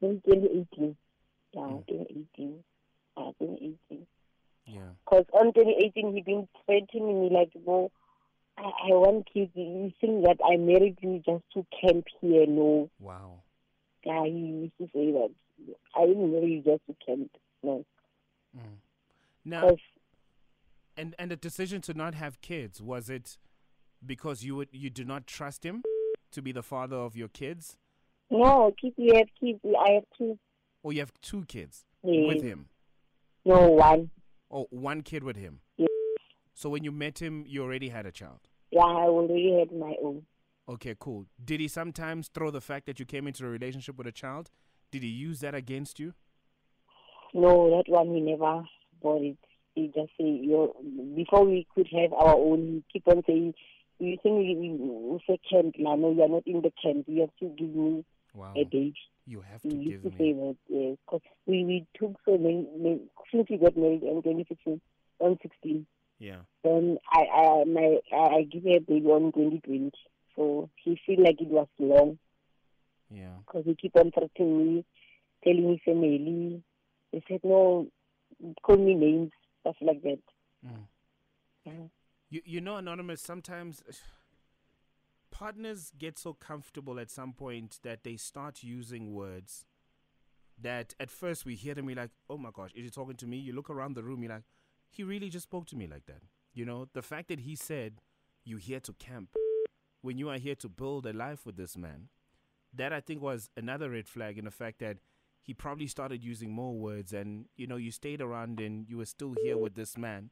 2018. 0.00 0.96
Yeah, 1.52 1.60
Mm. 1.60 1.86
2018. 1.88 2.64
Yeah, 3.16 3.30
2018. 3.40 4.06
Yeah. 4.66 4.80
Because 5.04 5.24
on 5.32 5.52
2018 5.54 6.14
he 6.14 6.22
been 6.22 6.48
threatening 6.66 7.22
me 7.22 7.30
like, 7.30 7.50
no, 7.66 7.90
I, 8.58 8.62
I 8.62 8.88
want 8.90 9.28
kids. 9.32 9.52
You 9.54 9.92
think 10.00 10.24
that 10.24 10.38
I 10.44 10.56
married 10.56 10.98
you 11.00 11.22
just 11.24 11.44
to 11.54 11.64
camp 11.80 12.06
here? 12.20 12.46
No. 12.46 12.90
Wow. 12.98 13.42
Yeah, 14.04 14.24
he 14.24 14.30
used 14.30 14.78
to 14.78 14.86
say 14.92 15.12
that. 15.12 15.30
I 15.94 16.06
didn't 16.06 16.30
marry 16.32 16.52
you 16.52 16.62
just 16.62 16.82
to 16.86 16.96
camp. 17.06 17.30
No. 17.62 17.84
Mm. 18.56 18.60
Now, 19.44 19.76
and 20.96 21.14
and 21.18 21.30
the 21.30 21.36
decision 21.36 21.80
to 21.82 21.94
not 21.94 22.14
have 22.14 22.40
kids 22.40 22.82
was 22.82 23.08
it 23.08 23.38
because 24.06 24.44
you 24.44 24.56
would 24.56 24.68
you 24.72 24.90
do 24.90 25.04
not 25.04 25.26
trust 25.26 25.64
him 25.64 25.82
to 26.32 26.42
be 26.42 26.52
the 26.52 26.62
father 26.62 26.96
of 26.96 27.16
your 27.16 27.28
kids, 27.28 27.76
no, 28.30 28.72
kids, 28.80 28.94
you 28.98 29.14
have 29.16 29.28
kids. 29.40 29.60
I 29.64 29.92
have 29.92 30.04
two. 30.16 30.38
Oh, 30.84 30.90
you 30.90 31.00
have 31.00 31.12
two 31.20 31.44
kids 31.46 31.84
Yes. 32.02 32.28
with 32.28 32.42
him, 32.42 32.68
No, 33.44 33.68
one. 33.68 34.10
or 34.48 34.66
one 34.70 35.02
kid 35.02 35.24
with 35.24 35.36
him? 35.36 35.60
Yes. 35.76 35.88
So 36.54 36.70
when 36.70 36.84
you 36.84 36.92
met 36.92 37.20
him, 37.20 37.44
you 37.46 37.62
already 37.62 37.88
had 37.88 38.06
a 38.06 38.12
child. 38.12 38.40
Yeah, 38.70 38.82
I 38.84 39.04
already 39.08 39.58
had 39.58 39.72
my 39.72 39.94
own. 40.02 40.26
Okay, 40.68 40.94
cool. 40.98 41.26
Did 41.44 41.60
he 41.60 41.68
sometimes 41.68 42.28
throw 42.28 42.50
the 42.50 42.60
fact 42.60 42.86
that 42.86 42.98
you 42.98 43.06
came 43.06 43.26
into 43.26 43.44
a 43.46 43.48
relationship 43.48 43.96
with 43.98 44.06
a 44.06 44.12
child? 44.12 44.50
Did 44.90 45.02
he 45.02 45.08
use 45.08 45.40
that 45.40 45.54
against 45.54 45.98
you? 46.00 46.14
No, 47.34 47.70
that 47.76 47.84
one 47.90 48.14
he 48.14 48.20
never 48.20 48.62
bought 49.02 49.22
it. 49.22 49.38
He 49.74 49.88
just 49.88 50.10
say 50.18 50.24
you 50.24 50.72
before 51.14 51.44
we 51.44 51.66
could 51.74 51.86
have 51.92 52.12
our 52.12 52.34
own. 52.34 52.82
He 52.92 52.98
keep 53.00 53.08
on 53.08 53.22
saying, 53.26 53.54
"You 53.98 54.16
think 54.22 54.38
we, 54.38 54.54
we, 54.56 54.68
we 54.72 55.20
say 55.26 55.38
camp? 55.50 55.74
No, 55.78 55.96
you 56.12 56.22
are 56.22 56.28
not 56.28 56.46
in 56.46 56.62
the 56.62 56.72
camp. 56.82 57.04
You 57.08 57.20
have 57.22 57.36
to 57.40 57.48
give 57.56 57.74
me 57.74 58.04
Wow. 58.34 58.52
a 58.56 58.64
date." 58.64 58.94
You 59.28 59.40
have 59.40 59.60
to 59.62 59.68
used 59.68 60.04
give 60.04 60.16
to 60.16 60.22
me. 60.22 60.32
that 60.34 60.56
yes, 60.68 60.96
because 61.04 61.20
we 61.46 61.64
we 61.64 61.86
took 61.98 62.16
so 62.24 62.38
many, 62.38 62.68
many 62.76 63.00
since 63.32 63.48
we 63.50 63.56
got 63.56 63.76
married 63.76 64.04
in 64.04 64.22
2016, 64.22 64.80
on 65.18 65.38
16. 65.42 65.86
Yeah. 66.20 66.42
Then 66.62 66.98
I 67.10 67.22
I 67.22 67.64
my 67.64 67.98
I, 68.12 68.16
I 68.16 68.42
give 68.44 68.62
her 68.64 68.76
a 68.76 68.80
baby 68.80 69.06
on 69.06 69.32
2020. 69.32 69.90
So 70.36 70.70
he 70.76 71.00
feel 71.04 71.22
like 71.24 71.40
it 71.40 71.48
was 71.48 71.66
long 71.80 72.18
Yeah. 73.10 73.38
because 73.46 73.64
he 73.64 73.74
keep 73.74 73.96
on 73.96 74.12
threatening 74.12 74.76
me, 74.76 74.84
telling 75.42 75.66
me 75.70 75.82
family. 75.84 76.62
He 77.10 77.22
said 77.28 77.40
no, 77.42 77.88
call 78.62 78.76
me 78.76 78.94
names, 78.94 79.32
stuff 79.60 79.76
like 79.80 80.02
that. 80.02 80.22
Mm. 80.64 80.86
Yeah. 81.64 81.72
You 82.28 82.42
you 82.44 82.60
know, 82.60 82.76
anonymous. 82.76 83.20
Sometimes 83.22 83.82
partners 85.30 85.92
get 85.98 86.18
so 86.18 86.32
comfortable 86.32 86.98
at 86.98 87.10
some 87.10 87.32
point 87.32 87.78
that 87.82 88.04
they 88.04 88.16
start 88.16 88.62
using 88.62 89.12
words 89.12 89.64
that 90.58 90.94
at 90.98 91.10
first 91.10 91.44
we 91.44 91.54
hear 91.54 91.74
them, 91.74 91.86
we're 91.86 91.96
like, 91.96 92.10
"Oh 92.30 92.38
my 92.38 92.50
gosh, 92.52 92.72
is 92.74 92.84
he 92.84 92.90
talking 92.90 93.16
to 93.16 93.26
me?" 93.26 93.36
You 93.36 93.52
look 93.52 93.70
around 93.70 93.94
the 93.94 94.02
room, 94.02 94.22
you're 94.22 94.32
like, 94.32 94.44
"He 94.90 95.02
really 95.02 95.28
just 95.28 95.44
spoke 95.44 95.66
to 95.66 95.76
me 95.76 95.86
like 95.86 96.06
that." 96.06 96.22
You 96.54 96.64
know, 96.64 96.88
the 96.94 97.02
fact 97.02 97.28
that 97.28 97.40
he 97.40 97.54
said, 97.54 98.00
You're 98.44 98.60
here 98.60 98.80
to 98.80 98.92
camp 98.94 99.34
when 100.02 100.18
you 100.18 100.28
are 100.28 100.38
here 100.38 100.54
to 100.54 100.68
build 100.68 101.04
a 101.04 101.12
life 101.12 101.44
with 101.44 101.56
this 101.56 101.76
man, 101.76 102.08
that 102.72 102.92
I 102.92 103.00
think 103.00 103.20
was 103.20 103.50
another 103.56 103.90
red 103.90 104.08
flag 104.08 104.38
in 104.38 104.44
the 104.44 104.50
fact 104.52 104.78
that 104.78 104.98
he 105.42 105.52
probably 105.52 105.88
started 105.88 106.22
using 106.24 106.52
more 106.52 106.74
words 106.74 107.12
and, 107.12 107.46
you 107.56 107.66
know, 107.66 107.76
you 107.76 107.90
stayed 107.90 108.20
around 108.20 108.60
and 108.60 108.88
you 108.88 108.98
were 108.98 109.04
still 109.04 109.34
here 109.42 109.58
with 109.58 109.74
this 109.74 109.98
man. 109.98 110.30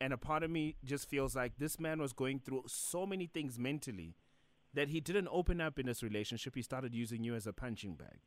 And 0.00 0.12
a 0.12 0.18
part 0.18 0.42
of 0.42 0.50
me 0.50 0.76
just 0.84 1.08
feels 1.08 1.36
like 1.36 1.58
this 1.58 1.78
man 1.78 2.00
was 2.00 2.12
going 2.12 2.40
through 2.40 2.64
so 2.66 3.04
many 3.04 3.26
things 3.26 3.58
mentally 3.58 4.16
that 4.72 4.88
he 4.88 5.00
didn't 5.00 5.28
open 5.30 5.60
up 5.60 5.78
in 5.78 5.86
this 5.86 6.02
relationship. 6.02 6.54
He 6.54 6.62
started 6.62 6.94
using 6.94 7.22
you 7.22 7.34
as 7.34 7.46
a 7.46 7.52
punching 7.52 7.94
bag. 7.94 8.20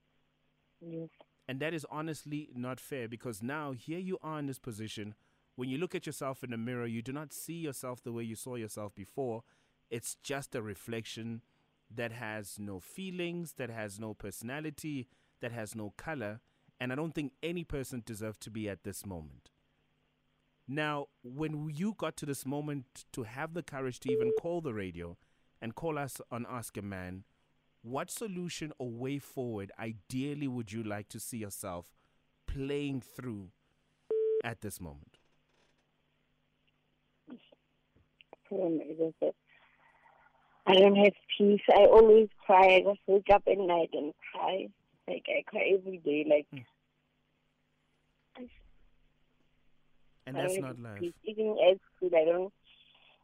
Yes. 0.82 1.10
And 1.48 1.60
that 1.60 1.74
is 1.74 1.86
honestly 1.90 2.50
not 2.56 2.80
fair 2.80 3.08
because 3.08 3.42
now 3.42 3.72
here 3.72 4.00
you 4.00 4.18
are 4.22 4.40
in 4.40 4.46
this 4.46 4.60
position. 4.60 5.16
When 5.56 5.70
you 5.70 5.78
look 5.78 5.96
at 5.96 6.06
yourself 6.06 6.44
in 6.44 6.52
the 6.52 6.58
mirror, 6.58 6.86
you 6.86 7.02
do 7.02 7.12
not 7.12 7.34
see 7.34 7.54
yourself 7.54 8.04
the 8.04 8.12
way 8.12 8.24
you 8.24 8.36
saw 8.36 8.56
yourself 8.56 8.94
before. 8.96 9.44
It's 9.90 10.16
just 10.24 10.56
a 10.56 10.62
reflection 10.62 11.42
that 11.94 12.12
has 12.12 12.58
no 12.60 12.80
feelings, 12.80 13.54
that 13.58 13.70
has 13.70 14.00
no 14.00 14.14
personality, 14.14 15.08
that 15.42 15.52
has 15.52 15.76
no 15.76 15.94
color. 15.98 16.40
And 16.80 16.92
I 16.92 16.96
don't 16.96 17.14
think 17.14 17.34
any 17.42 17.64
person 17.64 18.04
deserves 18.06 18.38
to 18.40 18.50
be 18.50 18.68
at 18.70 18.84
this 18.84 19.06
moment. 19.06 19.52
Now, 20.67 21.08
when 21.23 21.69
you 21.73 21.93
got 21.97 22.15
to 22.17 22.26
this 22.26 22.45
moment 22.45 23.06
to 23.12 23.23
have 23.23 23.54
the 23.54 23.63
courage 23.63 23.99
to 24.02 24.12
even 24.12 24.32
call 24.41 24.62
the 24.62 24.73
radio 24.73 25.17
and 25.62 25.76
call 25.76 25.97
us 25.97 26.21
on 26.32 26.45
Ask 26.49 26.78
a 26.78 26.82
Man, 26.82 27.23
what 27.82 28.10
solution 28.10 28.71
or 28.78 28.89
way 28.89 29.19
forward 29.19 29.71
ideally 29.78 30.47
would 30.47 30.71
you 30.71 30.84
like 30.84 31.10
to 31.10 31.19
see 31.19 31.38
yourself 31.38 31.86
playing 32.47 33.02
through 33.02 33.49
at 34.43 34.62
this 34.62 34.80
moment? 34.80 35.17
I 38.52 39.32
I 40.65 40.73
don't 40.76 40.95
have 40.95 41.13
peace. 41.38 41.62
I 41.69 41.86
always 41.86 42.30
cry. 42.45 42.76
I 42.76 42.82
just 42.82 42.99
wake 43.08 43.28
up 43.34 43.43
at 43.47 43.58
night 43.58 43.89
and 43.93 44.13
cry. 44.32 44.67
Like 45.08 45.26
I 45.28 45.43
cry 45.45 45.71
every 45.78 45.97
day. 45.97 46.26
Like 46.30 46.47
Mm. 46.54 46.65
And 50.26 50.36
that's 50.38 50.58
not 50.60 50.80
life. 50.80 51.02
Even 51.24 51.58
at 51.70 51.78
school, 51.96 52.10
I 52.16 52.26
don't. 52.26 52.54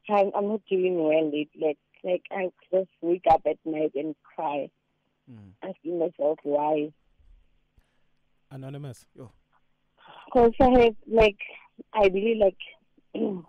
I'm, 0.10 0.32
I'm 0.36 0.48
not 0.50 0.62
doing 0.70 0.96
well. 1.04 1.30
It 1.34 1.50
like 1.60 1.78
like 2.04 2.24
I 2.32 2.50
just 2.74 2.90
wake 3.02 3.26
up 3.30 3.42
at 3.46 3.58
night 3.66 3.92
and 3.96 4.16
cry, 4.36 4.70
Mm. 5.32 5.52
asking 5.64 6.00
myself 6.00 6.40
why. 6.44 6.92
Anonymous. 8.52 9.06
Because 10.26 10.52
I 10.62 10.70
have 10.82 10.96
like 11.08 11.38
I 11.94 12.08
really 12.08 12.36
like. 12.40 12.58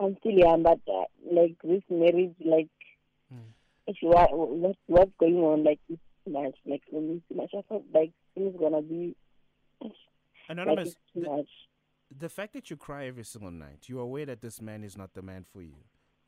I'm 0.00 0.16
still 0.20 0.32
young, 0.32 0.62
but 0.62 0.80
uh, 0.88 1.04
like 1.30 1.56
this 1.62 1.82
marriage, 1.90 2.34
like 2.44 2.68
Mm. 3.32 3.52
are 3.88 4.28
what, 4.36 4.76
what's 4.86 5.10
going 5.18 5.36
on, 5.36 5.64
like 5.64 5.80
it's 5.88 6.00
too 6.24 6.32
much, 6.32 6.54
like 6.66 6.82
for 6.90 7.00
me, 7.00 7.14
it's 7.16 7.28
too 7.28 7.34
much. 7.36 7.50
I 7.56 7.62
thought 7.68 7.84
like 7.92 8.12
things 8.34 8.54
gonna 8.58 8.82
be 8.82 9.14
like 9.80 9.92
Anonymous, 10.48 10.88
it's 10.88 10.96
too 11.14 11.20
much. 11.22 11.48
The 12.18 12.28
fact 12.28 12.52
that 12.54 12.70
you 12.70 12.76
cry 12.76 13.06
every 13.06 13.24
single 13.24 13.50
night, 13.50 13.84
you're 13.86 14.00
aware 14.02 14.26
that 14.26 14.40
this 14.40 14.60
man 14.60 14.84
is 14.84 14.96
not 14.96 15.14
the 15.14 15.22
man 15.22 15.44
for 15.44 15.62
you. 15.62 15.76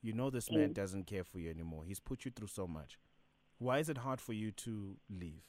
You 0.03 0.13
know 0.13 0.31
this 0.31 0.51
man 0.51 0.71
Mm. 0.71 0.75
doesn't 0.75 1.07
care 1.07 1.25
for 1.25 1.39
you 1.39 1.51
anymore. 1.51 1.85
He's 1.85 2.01
put 2.01 2.25
you 2.25 2.31
through 2.31 2.49
so 2.49 2.67
much. 2.67 2.99
Why 3.59 3.79
is 3.79 3.89
it 3.89 3.99
hard 3.99 4.21
for 4.21 4.33
you 4.33 4.51
to 4.53 4.97
leave? 5.09 5.43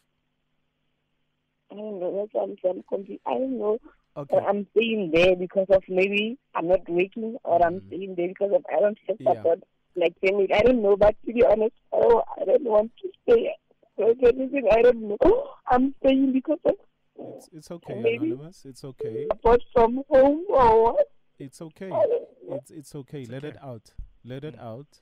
I 1.72 1.76
don't 1.76 2.00
know. 2.00 2.16
That's 2.22 2.34
what 2.34 2.44
I'm. 2.44 2.56
I'm 2.78 2.84
confused. 2.84 3.22
I 3.26 3.34
don't 3.34 3.58
know. 3.58 3.78
Okay. 4.18 4.38
I'm 4.38 4.66
staying 4.72 5.12
there 5.14 5.36
because 5.36 5.68
of 5.70 5.84
maybe 5.90 6.38
I'm 6.54 6.68
not 6.68 6.88
working, 6.88 7.38
or 7.44 7.62
I'm 7.66 7.82
Mm. 7.82 7.88
staying 7.88 8.16
there 8.16 8.28
because 8.30 8.52
of 8.54 8.66
I 8.72 8.80
don't 8.80 8.98
have 9.08 9.18
Yeah. 9.20 9.34
support, 9.34 9.60
like 9.96 10.18
family. 10.22 10.48
I 10.54 10.62
don't 10.62 10.82
know. 10.82 10.96
But 10.96 11.16
to 11.26 11.34
be 11.34 11.44
honest, 11.44 11.76
oh, 11.92 12.24
I 12.40 12.46
don't 12.46 12.64
want 12.64 12.92
to 13.02 13.10
stay. 13.24 13.54
There's 13.98 14.18
anything 14.24 14.68
I 14.72 14.82
don't 14.84 15.02
know. 15.10 15.18
I'm 15.68 15.94
staying 16.00 16.32
because 16.34 16.60
of 16.66 16.76
It's, 17.18 17.50
it's 17.54 17.72
okay, 17.72 17.96
Maybe- 18.02 18.28
Anonymous. 18.32 18.66
It's 18.66 18.84
okay. 18.84 19.26
support 19.32 19.62
from 19.74 20.04
home 20.10 20.46
or 20.50 20.84
what. 20.94 21.08
It's 21.40 21.62
okay. 21.62 21.88
I 21.88 21.90
don't 21.90 22.10
know. 22.50 22.56
It's 22.58 22.72
it's 22.72 22.96
okay. 22.96 23.22
It's 23.22 23.30
Let 23.32 23.44
it 23.44 23.58
out. 23.62 23.94
Let 24.24 24.44
it 24.44 24.56
Mm. 24.56 24.64
out. 24.64 25.02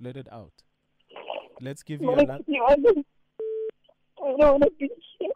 Let 0.00 0.16
it 0.16 0.28
out. 0.32 0.52
Let's 1.60 1.82
give 1.82 2.00
you 2.02 2.10
Like, 2.12 2.24
another. 2.24 2.42
to 2.44 2.58
I 2.58 2.76
don't 2.76 4.38
want 4.38 4.62
to 4.64 4.70
be 4.78 4.90
here. 5.18 5.30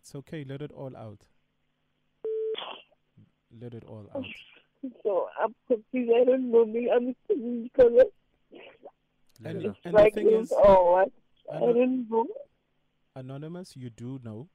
It's 0.00 0.14
okay. 0.14 0.44
Let 0.44 0.62
it 0.62 0.72
all 0.72 0.96
out. 0.96 1.26
Let 3.60 3.74
it 3.74 3.84
all 3.84 4.06
out. 4.14 4.24
So 5.02 5.26
I'm 5.42 5.52
confused. 5.66 6.12
I 6.14 6.24
don't 6.24 6.50
know. 6.50 6.64
Maybe 6.64 6.88
I'm 6.92 7.12
staying 7.24 7.64
because 7.64 7.92
of 7.92 8.06
Let 9.40 9.56
And, 9.56 9.62
it 9.64 9.68
out. 9.68 9.76
and 9.84 9.94
the 9.94 9.98
like 9.98 10.14
thing 10.14 10.26
this 10.26 10.44
is, 10.46 10.52
or 10.52 10.92
what. 10.92 11.12
I 11.52 11.56
Ano- 11.56 11.72
don't 11.72 12.08
know. 12.10 12.26
Anonymous, 13.16 13.74
you 13.76 13.90
do 13.90 14.20
know. 14.22 14.48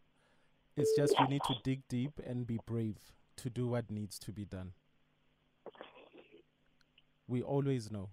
It's 0.82 0.96
just 0.98 1.13
you 1.20 1.28
need 1.28 1.44
to 1.44 1.54
dig 1.63 1.88
deep 1.88 2.20
and 2.26 2.48
be 2.48 2.60
brave 2.65 2.98
to 3.38 3.52
do 3.52 3.67
what 3.67 3.91
needs 3.91 4.17
to 4.17 4.32
be 4.32 4.46
done. 4.46 4.72
We 7.28 7.44
always 7.44 7.91
know. 7.91 8.10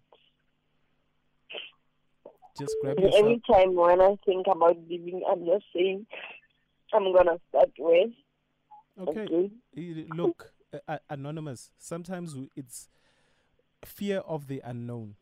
Just 2.59 2.77
grab 2.83 2.99
yourself. 2.99 3.25
Every 3.25 3.41
time 3.51 3.75
when 3.75 4.03
I 4.03 4.19
think 4.27 4.47
about 4.51 4.77
leaving, 4.87 5.23
I'm 5.31 5.47
just 5.47 5.65
saying 5.75 6.07
I'm 6.93 7.11
gonna 7.11 7.39
start 7.49 7.71
with. 7.79 8.11
Okay. 9.01 9.51
Eh, 9.75 10.05
Look, 10.15 10.53
uh, 10.87 10.99
anonymous. 11.09 11.71
Sometimes 11.79 12.37
it's 12.55 12.91
fear 13.83 14.19
of 14.19 14.47
the 14.47 14.61
unknown. 14.63 15.15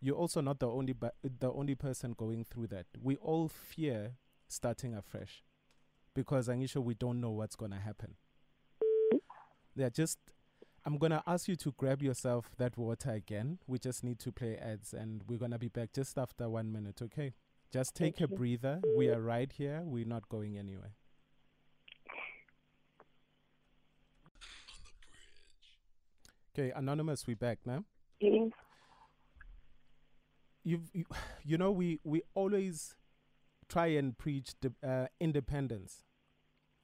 You're 0.00 0.16
also 0.16 0.40
not 0.40 0.58
the 0.58 0.68
only 0.68 0.96
the 1.22 1.52
only 1.52 1.76
person 1.76 2.14
going 2.18 2.46
through 2.50 2.66
that. 2.68 2.86
We 3.00 3.14
all 3.16 3.46
fear 3.46 4.14
starting 4.48 4.96
afresh 4.96 5.44
because 6.18 6.48
Anisha, 6.48 6.82
we 6.82 6.94
don't 6.94 7.20
know 7.20 7.30
what's 7.30 7.54
gonna 7.54 7.78
happen. 7.78 8.16
Yeah, 9.76 9.88
just 9.88 10.18
I'm 10.84 10.98
gonna 10.98 11.22
ask 11.28 11.46
you 11.46 11.54
to 11.54 11.72
grab 11.76 12.02
yourself 12.02 12.50
that 12.56 12.76
water 12.76 13.10
again. 13.12 13.60
We 13.68 13.78
just 13.78 14.02
need 14.02 14.18
to 14.18 14.32
play 14.32 14.56
ads, 14.56 14.92
and 14.92 15.22
we're 15.28 15.38
gonna 15.38 15.60
be 15.60 15.68
back 15.68 15.92
just 15.92 16.18
after 16.18 16.48
one 16.48 16.72
minute. 16.72 17.00
Okay? 17.02 17.34
Just 17.72 17.94
take 17.94 18.20
a 18.20 18.24
Okay. 18.24 18.34
breather. 18.34 18.80
We 18.96 19.10
are 19.10 19.20
right 19.20 19.52
here. 19.52 19.82
We're 19.84 20.06
not 20.06 20.28
going 20.28 20.58
anywhere. 20.58 20.90
Okay, 26.52 26.72
anonymous, 26.74 27.28
We're 27.28 27.36
back 27.36 27.60
now. 27.64 27.84
Please. 28.18 28.50
You've, 30.64 30.90
you, 30.92 31.04
you 31.44 31.56
know, 31.56 31.70
we 31.70 32.00
we 32.02 32.22
always 32.34 32.96
try 33.68 33.86
and 33.98 34.16
preach 34.18 34.54
the, 34.62 34.72
uh, 34.82 35.06
independence, 35.20 36.02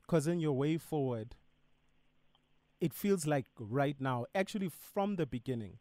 because 0.06 0.26
in 0.26 0.40
your 0.40 0.52
way 0.52 0.76
forward, 0.76 1.34
it 2.80 2.92
feels 2.92 3.26
like 3.26 3.46
right 3.58 3.96
now, 3.98 4.26
actually 4.34 4.68
from 4.68 5.16
the 5.16 5.26
beginning, 5.26 5.78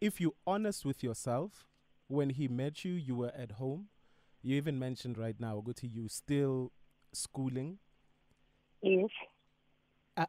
if 0.00 0.20
you're 0.20 0.32
honest 0.46 0.84
with 0.84 1.02
yourself, 1.02 1.66
when 2.08 2.30
he 2.30 2.48
met 2.48 2.84
you, 2.84 2.92
you 2.92 3.14
were 3.14 3.32
at 3.36 3.52
home. 3.52 3.86
You 4.42 4.56
even 4.56 4.78
mentioned 4.78 5.16
right 5.16 5.36
now, 5.38 5.62
go 5.64 5.72
to 5.72 5.86
you 5.86 6.08
still 6.08 6.72
schooling. 7.12 7.78
Yes. 8.82 9.08
Uh, 10.16 10.26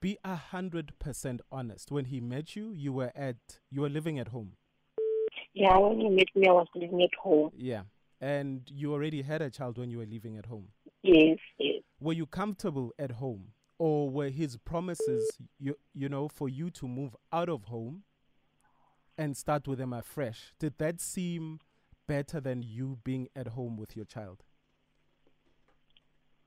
be 0.00 0.18
a 0.24 0.34
hundred 0.34 0.98
percent 0.98 1.42
honest. 1.52 1.92
When 1.92 2.06
he 2.06 2.20
met 2.20 2.56
you, 2.56 2.72
you 2.72 2.92
were 2.92 3.12
at 3.14 3.36
you 3.70 3.82
were 3.82 3.88
living 3.88 4.18
at 4.18 4.28
home. 4.28 4.52
Yeah, 5.54 5.76
when 5.78 6.00
you 6.00 6.10
met 6.10 6.28
me, 6.34 6.48
I 6.48 6.52
was 6.52 6.66
living 6.74 7.02
at 7.02 7.14
home. 7.20 7.50
Yeah. 7.56 7.82
And 8.20 8.62
you 8.72 8.92
already 8.92 9.22
had 9.22 9.42
a 9.42 9.50
child 9.50 9.78
when 9.78 9.90
you 9.90 9.98
were 9.98 10.06
living 10.06 10.36
at 10.36 10.46
home. 10.46 10.68
Yes, 11.02 11.38
yes. 11.58 11.77
Were 12.00 12.12
you 12.12 12.26
comfortable 12.26 12.92
at 12.98 13.12
home? 13.12 13.48
Or 13.80 14.10
were 14.10 14.28
his 14.28 14.56
promises, 14.56 15.38
you, 15.60 15.76
you 15.94 16.08
know, 16.08 16.26
for 16.28 16.48
you 16.48 16.68
to 16.70 16.88
move 16.88 17.14
out 17.32 17.48
of 17.48 17.64
home 17.64 18.02
and 19.16 19.36
start 19.36 19.68
with 19.68 19.80
him 19.80 19.92
afresh? 19.92 20.52
Did 20.58 20.78
that 20.78 21.00
seem 21.00 21.60
better 22.08 22.40
than 22.40 22.62
you 22.62 22.98
being 23.04 23.28
at 23.36 23.48
home 23.48 23.76
with 23.76 23.94
your 23.94 24.04
child? 24.04 24.42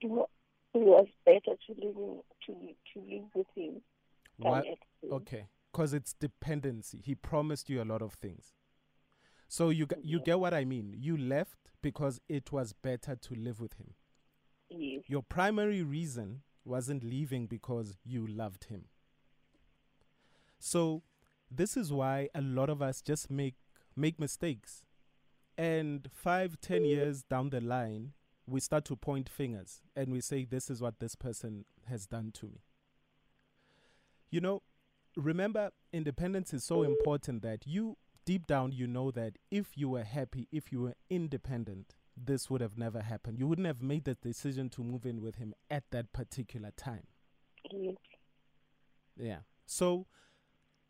It 0.01 0.09
wa- 0.09 0.27
it 0.73 0.79
was 0.79 1.07
better 1.25 1.55
to 1.67 1.73
live 1.85 1.95
in, 1.95 2.21
to 2.47 2.53
to 2.93 2.99
live 3.09 3.25
with 3.35 3.47
him 3.55 3.81
than 4.39 4.51
Why? 4.51 4.59
at 4.59 4.65
home. 5.01 5.13
Okay. 5.13 5.47
Because 5.71 5.93
it's 5.93 6.13
dependency. 6.13 6.99
He 7.01 7.15
promised 7.15 7.69
you 7.69 7.81
a 7.81 7.85
lot 7.85 8.01
of 8.01 8.13
things. 8.13 8.51
So 9.47 9.69
you, 9.69 9.87
you 10.01 10.17
Yeah. 10.17 10.23
get 10.25 10.39
what 10.39 10.53
I 10.53 10.65
mean? 10.65 10.95
You 10.97 11.15
left 11.17 11.71
because 11.81 12.19
it 12.27 12.51
was 12.51 12.73
better 12.73 13.15
to 13.15 13.35
live 13.35 13.61
with 13.61 13.73
him. 13.75 13.93
Yes. 14.71 15.03
Your 15.07 15.21
primary 15.21 15.83
reason 15.83 16.41
wasn't 16.63 17.03
leaving 17.03 17.47
because 17.47 17.97
you 18.05 18.25
loved 18.25 18.65
him. 18.65 18.85
So 20.59 21.03
this 21.49 21.75
is 21.75 21.91
why 21.91 22.29
a 22.33 22.41
lot 22.41 22.69
of 22.69 22.81
us 22.81 23.01
just 23.01 23.29
make 23.29 23.55
make 23.95 24.19
mistakes. 24.19 24.85
And 25.57 26.07
five, 26.13 26.59
ten 26.61 26.85
years 26.85 27.23
down 27.23 27.49
the 27.49 27.59
line, 27.61 28.13
we 28.47 28.59
start 28.59 28.85
to 28.85 28.95
point 28.95 29.27
fingers 29.29 29.81
and 29.95 30.11
we 30.11 30.21
say, 30.21 30.45
This 30.45 30.69
is 30.69 30.81
what 30.81 30.99
this 30.99 31.15
person 31.15 31.65
has 31.87 32.05
done 32.07 32.31
to 32.35 32.45
me. 32.47 32.61
You 34.29 34.39
know, 34.39 34.61
remember 35.17 35.71
independence 35.91 36.53
is 36.53 36.63
so 36.63 36.83
important 36.83 37.41
that 37.41 37.67
you 37.67 37.97
deep 38.23 38.47
down 38.47 38.71
you 38.71 38.87
know 38.87 39.11
that 39.11 39.33
if 39.49 39.77
you 39.77 39.89
were 39.89 40.03
happy 40.03 40.47
if 40.51 40.71
you 40.71 40.79
were 40.81 40.93
independent 41.09 41.95
this 42.25 42.49
would 42.49 42.61
have 42.61 42.77
never 42.77 43.01
happened. 43.01 43.39
You 43.39 43.47
wouldn't 43.47 43.67
have 43.67 43.81
made 43.81 44.05
the 44.05 44.15
decision 44.15 44.69
to 44.71 44.83
move 44.83 45.05
in 45.05 45.21
with 45.21 45.35
him 45.35 45.53
at 45.69 45.83
that 45.91 46.13
particular 46.13 46.71
time. 46.75 47.07
Yes. 47.71 47.95
yeah. 49.17 49.37
So 49.65 50.07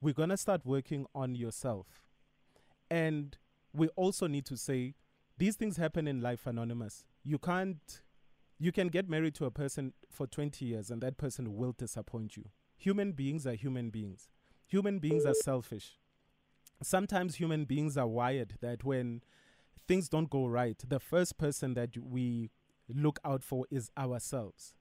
we're 0.01 0.13
going 0.13 0.29
to 0.29 0.37
start 0.37 0.61
working 0.65 1.05
on 1.13 1.35
yourself. 1.35 1.87
And 2.89 3.37
we 3.73 3.87
also 3.89 4.27
need 4.27 4.45
to 4.47 4.57
say 4.57 4.95
these 5.37 5.55
things 5.55 5.77
happen 5.77 6.07
in 6.07 6.21
life 6.21 6.45
anonymous. 6.45 7.05
You 7.23 7.37
can't 7.37 8.01
you 8.59 8.71
can 8.71 8.89
get 8.89 9.09
married 9.09 9.33
to 9.33 9.45
a 9.45 9.51
person 9.51 9.93
for 10.11 10.27
20 10.27 10.63
years 10.63 10.91
and 10.91 11.01
that 11.01 11.17
person 11.17 11.55
will 11.55 11.71
disappoint 11.71 12.37
you. 12.37 12.45
Human 12.77 13.11
beings 13.11 13.47
are 13.47 13.55
human 13.55 13.89
beings. 13.89 14.29
Human 14.67 14.99
beings 14.99 15.25
are 15.25 15.29
mm-hmm. 15.29 15.43
selfish. 15.43 15.97
Sometimes 16.83 17.35
human 17.35 17.65
beings 17.65 17.97
are 17.97 18.07
wired 18.07 18.55
that 18.61 18.83
when 18.83 19.21
things 19.91 20.07
don't 20.07 20.29
go 20.29 20.45
right 20.47 20.81
the 20.87 21.01
first 21.01 21.37
person 21.37 21.73
that 21.73 21.97
we 21.97 22.49
look 22.87 23.19
out 23.25 23.43
for 23.43 23.65
is 23.69 23.91
ourselves. 23.97 24.73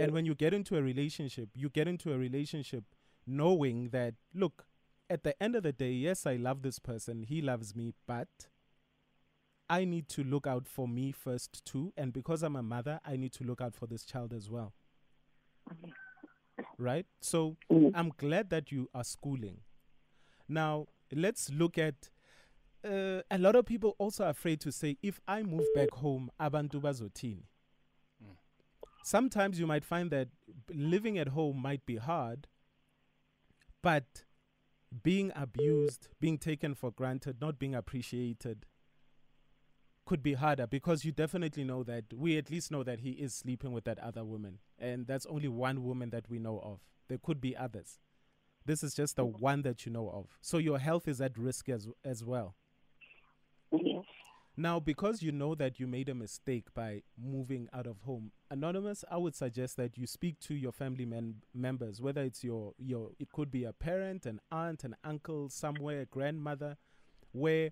And 0.00 0.10
when 0.12 0.24
you 0.24 0.34
get 0.34 0.52
into 0.52 0.76
a 0.76 0.82
relationship 0.82 1.50
you 1.54 1.68
get 1.68 1.86
into 1.86 2.12
a 2.12 2.18
relationship 2.18 2.82
knowing 3.24 3.90
that 3.90 4.14
look 4.34 4.66
at 5.08 5.22
the 5.22 5.40
end 5.40 5.54
of 5.54 5.62
the 5.62 5.72
day 5.72 5.92
yes 5.92 6.26
i 6.26 6.34
love 6.34 6.62
this 6.62 6.80
person 6.80 7.22
he 7.22 7.40
loves 7.40 7.76
me 7.76 7.94
but 8.06 8.26
i 9.70 9.84
need 9.84 10.08
to 10.08 10.24
look 10.24 10.46
out 10.48 10.66
for 10.66 10.88
me 10.88 11.12
first 11.12 11.64
too. 11.64 11.92
And 11.96 12.12
because 12.12 12.42
i'm 12.42 12.56
a 12.56 12.62
mother 12.62 12.98
i 13.04 13.14
need 13.16 13.32
to 13.34 13.44
look 13.44 13.60
out 13.60 13.76
for 13.76 13.86
this 13.86 14.04
child 14.04 14.32
as 14.32 14.50
well. 14.50 14.72
Right? 16.78 17.06
So 17.20 17.56
Mm. 17.70 17.92
i'm 17.94 18.12
glad 18.16 18.50
that 18.50 18.72
you 18.72 18.88
are 18.92 19.04
schooling. 19.04 19.60
Now 20.48 20.88
let's 21.12 21.48
look 21.50 21.78
at 21.78 22.10
uh, 22.88 23.22
a 23.30 23.38
lot 23.38 23.54
of 23.56 23.66
people 23.66 23.94
also 23.98 24.24
are 24.24 24.30
afraid 24.30 24.60
to 24.60 24.72
say 24.72 24.96
if 25.02 25.20
i 25.28 25.42
move 25.42 25.66
back 25.74 25.90
home 25.92 26.30
abantu 26.40 26.80
bazothini? 26.80 27.44
Sometimes 29.04 29.58
you 29.58 29.66
might 29.66 29.84
find 29.84 30.10
that 30.10 30.28
living 30.70 31.16
at 31.18 31.28
home 31.28 31.62
might 31.62 31.86
be 31.86 31.96
hard 31.96 32.46
but 33.82 34.24
being 35.02 35.32
abused 35.34 36.08
being 36.20 36.36
taken 36.36 36.74
for 36.74 36.90
granted 36.90 37.40
not 37.40 37.58
being 37.58 37.74
appreciated 37.74 38.66
could 40.04 40.22
be 40.22 40.34
harder 40.34 40.66
because 40.66 41.04
you 41.04 41.12
definitely 41.12 41.64
know 41.64 41.82
that 41.82 42.04
we 42.14 42.38
at 42.38 42.50
least 42.50 42.70
know 42.70 42.82
that 42.82 43.00
he 43.00 43.10
is 43.10 43.34
sleeping 43.34 43.72
with 43.72 43.84
that 43.84 43.98
other 43.98 44.24
woman 44.24 44.58
and 44.78 45.06
that's 45.06 45.26
only 45.26 45.48
one 45.48 45.84
woman 45.84 46.10
that 46.10 46.28
we 46.30 46.38
know 46.38 46.58
of. 46.64 46.80
There 47.08 47.18
could 47.18 47.40
be 47.40 47.56
others. 47.56 47.98
This 48.64 48.82
is 48.82 48.94
just 48.94 49.16
the 49.16 49.24
one 49.24 49.62
that 49.62 49.84
you 49.84 49.92
know 49.92 50.08
of. 50.08 50.38
So 50.40 50.58
your 50.58 50.78
health 50.78 51.08
is 51.08 51.20
at 51.20 51.36
risk 51.36 51.68
as 51.68 51.88
as 52.04 52.24
well 52.24 52.54
Yes. 53.72 54.04
now, 54.56 54.80
because 54.80 55.22
you 55.22 55.30
know 55.30 55.54
that 55.54 55.78
you 55.78 55.86
made 55.86 56.08
a 56.08 56.14
mistake 56.14 56.66
by 56.74 57.02
moving 57.20 57.68
out 57.72 57.86
of 57.86 58.00
home, 58.02 58.32
anonymous, 58.50 59.04
I 59.10 59.16
would 59.18 59.34
suggest 59.36 59.76
that 59.76 59.96
you 59.96 60.06
speak 60.06 60.40
to 60.40 60.54
your 60.54 60.72
family 60.72 61.06
members, 61.54 62.00
whether 62.00 62.22
it's 62.22 62.42
your 62.42 62.74
your 62.78 63.10
it 63.18 63.30
could 63.32 63.50
be 63.50 63.64
a 63.64 63.72
parent, 63.72 64.26
an 64.26 64.40
aunt, 64.50 64.84
an 64.84 64.96
uncle, 65.04 65.48
somewhere, 65.48 66.00
a 66.02 66.06
grandmother, 66.06 66.76
where 67.32 67.70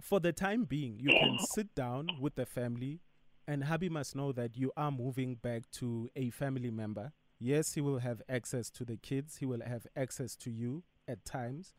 for 0.00 0.20
the 0.20 0.32
time 0.32 0.64
being 0.64 0.98
you 1.00 1.12
can 1.12 1.38
sit 1.38 1.74
down 1.74 2.16
with 2.18 2.34
the 2.34 2.46
family, 2.46 3.00
and 3.46 3.64
Habi 3.64 3.90
must 3.90 4.14
know 4.16 4.32
that 4.32 4.56
you 4.56 4.72
are 4.76 4.90
moving 4.90 5.36
back 5.36 5.70
to 5.72 6.08
a 6.16 6.30
family 6.30 6.70
member. 6.70 7.12
Yes, 7.38 7.74
he 7.74 7.80
will 7.80 7.98
have 7.98 8.22
access 8.28 8.70
to 8.70 8.84
the 8.84 8.96
kids. 8.96 9.36
He 9.36 9.46
will 9.46 9.62
have 9.66 9.86
access 9.96 10.34
to 10.36 10.50
you 10.50 10.84
at 11.06 11.24
times, 11.24 11.74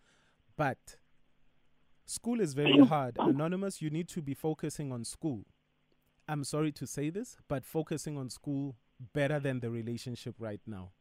but 0.57 0.97
School 2.07 2.39
is 2.39 2.53
very 2.53 2.79
hard. 2.85 3.17
Anonymous, 3.19 3.81
you 3.81 3.89
need 3.89 4.07
to 4.09 4.21
be 4.21 4.33
focusing 4.33 4.91
on 4.91 5.03
school. 5.03 5.45
I'm 6.27 6.43
sorry 6.43 6.71
to 6.73 6.87
say 6.87 7.09
this, 7.09 7.37
but 7.47 7.65
focusing 7.65 8.17
on 8.17 8.29
school 8.29 8.75
better 9.13 9.39
than 9.39 9.59
the 9.59 9.69
relationship 9.69 10.35
right 10.39 10.61
now. 10.65 10.91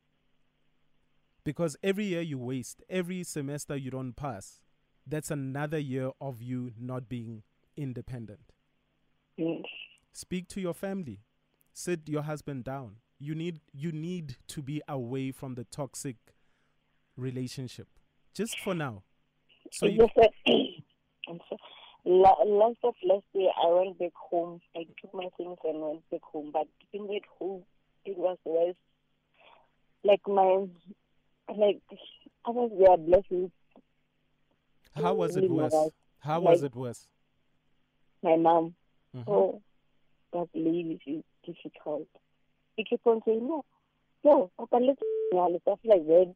Because 1.45 1.77
every 1.83 2.07
year 2.07 2.23
you 2.23 2.39
waste, 2.39 2.83
every 2.91 3.23
semester 3.23 3.77
you 3.77 3.91
don't 3.91 4.15
pass, 4.15 4.61
that's 5.07 5.31
another 5.31 5.79
year 5.79 6.11
of 6.21 6.43
you 6.43 6.73
not 6.79 7.09
being 7.09 7.45
independent. 7.77 8.53
Yes. 9.37 9.63
Speak 10.13 10.49
to 10.49 10.61
your 10.61 10.75
family. 10.75 11.21
Sit 11.73 12.09
your 12.09 12.23
husband 12.23 12.65
down. 12.65 12.97
You 13.19 13.35
need 13.35 13.61
you 13.73 13.93
need 13.93 14.37
to 14.49 14.61
be 14.61 14.83
away 14.89 15.31
from 15.31 15.55
the 15.55 15.65
toxic 15.65 16.17
relationship. 17.17 17.87
Just 18.35 18.59
for 18.59 18.75
now. 18.75 19.05
So 19.71 19.87
you 19.87 19.99
just 19.99 20.15
that 20.17 20.31
I'm 21.29 21.41
so, 21.49 21.57
la- 22.07 22.45
last 22.45 22.79
of 22.85 22.95
last 23.05 23.25
year, 23.35 23.51
I 23.63 23.67
went 23.69 23.99
back 23.99 24.15
home. 24.15 24.61
I 24.75 24.87
took 25.01 25.13
my 25.13 25.29
things 25.37 25.59
and 25.65 25.81
went 25.81 26.11
back 26.11 26.23
home. 26.23 26.51
But 26.53 26.69
being 26.93 27.09
at 27.15 27.23
home, 27.39 27.65
it 28.05 28.17
was 28.17 28.39
worse. 28.45 28.77
Like 30.05 30.21
my, 30.27 30.67
like 31.55 31.81
I 32.47 32.51
was 32.51 32.71
there 32.79 32.97
blessed 32.97 33.31
with 33.31 33.51
How 34.95 35.15
was 35.15 35.37
it 35.37 35.51
worse? 35.51 35.73
nice. 35.73 35.91
How 36.21 36.41
was 36.41 36.63
Like- 36.63 36.71
it 36.73 36.77
worse? 36.77 37.07
my 38.23 38.37
mom. 38.37 38.75
Mhm. 39.15 39.25
Oh, 39.29 39.63
that 40.33 40.49
lady 40.55 40.99
is 41.07 41.23
difficult. 41.45 42.09
He 42.77 42.85
kept 42.85 43.07
on 43.07 43.23
saying, 43.25 43.47
no, 43.47 43.65
no, 44.25 44.51
I 44.59 44.65
can't 44.71 44.85
let's 44.85 45.63
stuff 45.63 45.79
like 45.85 46.07
that. 46.07 46.35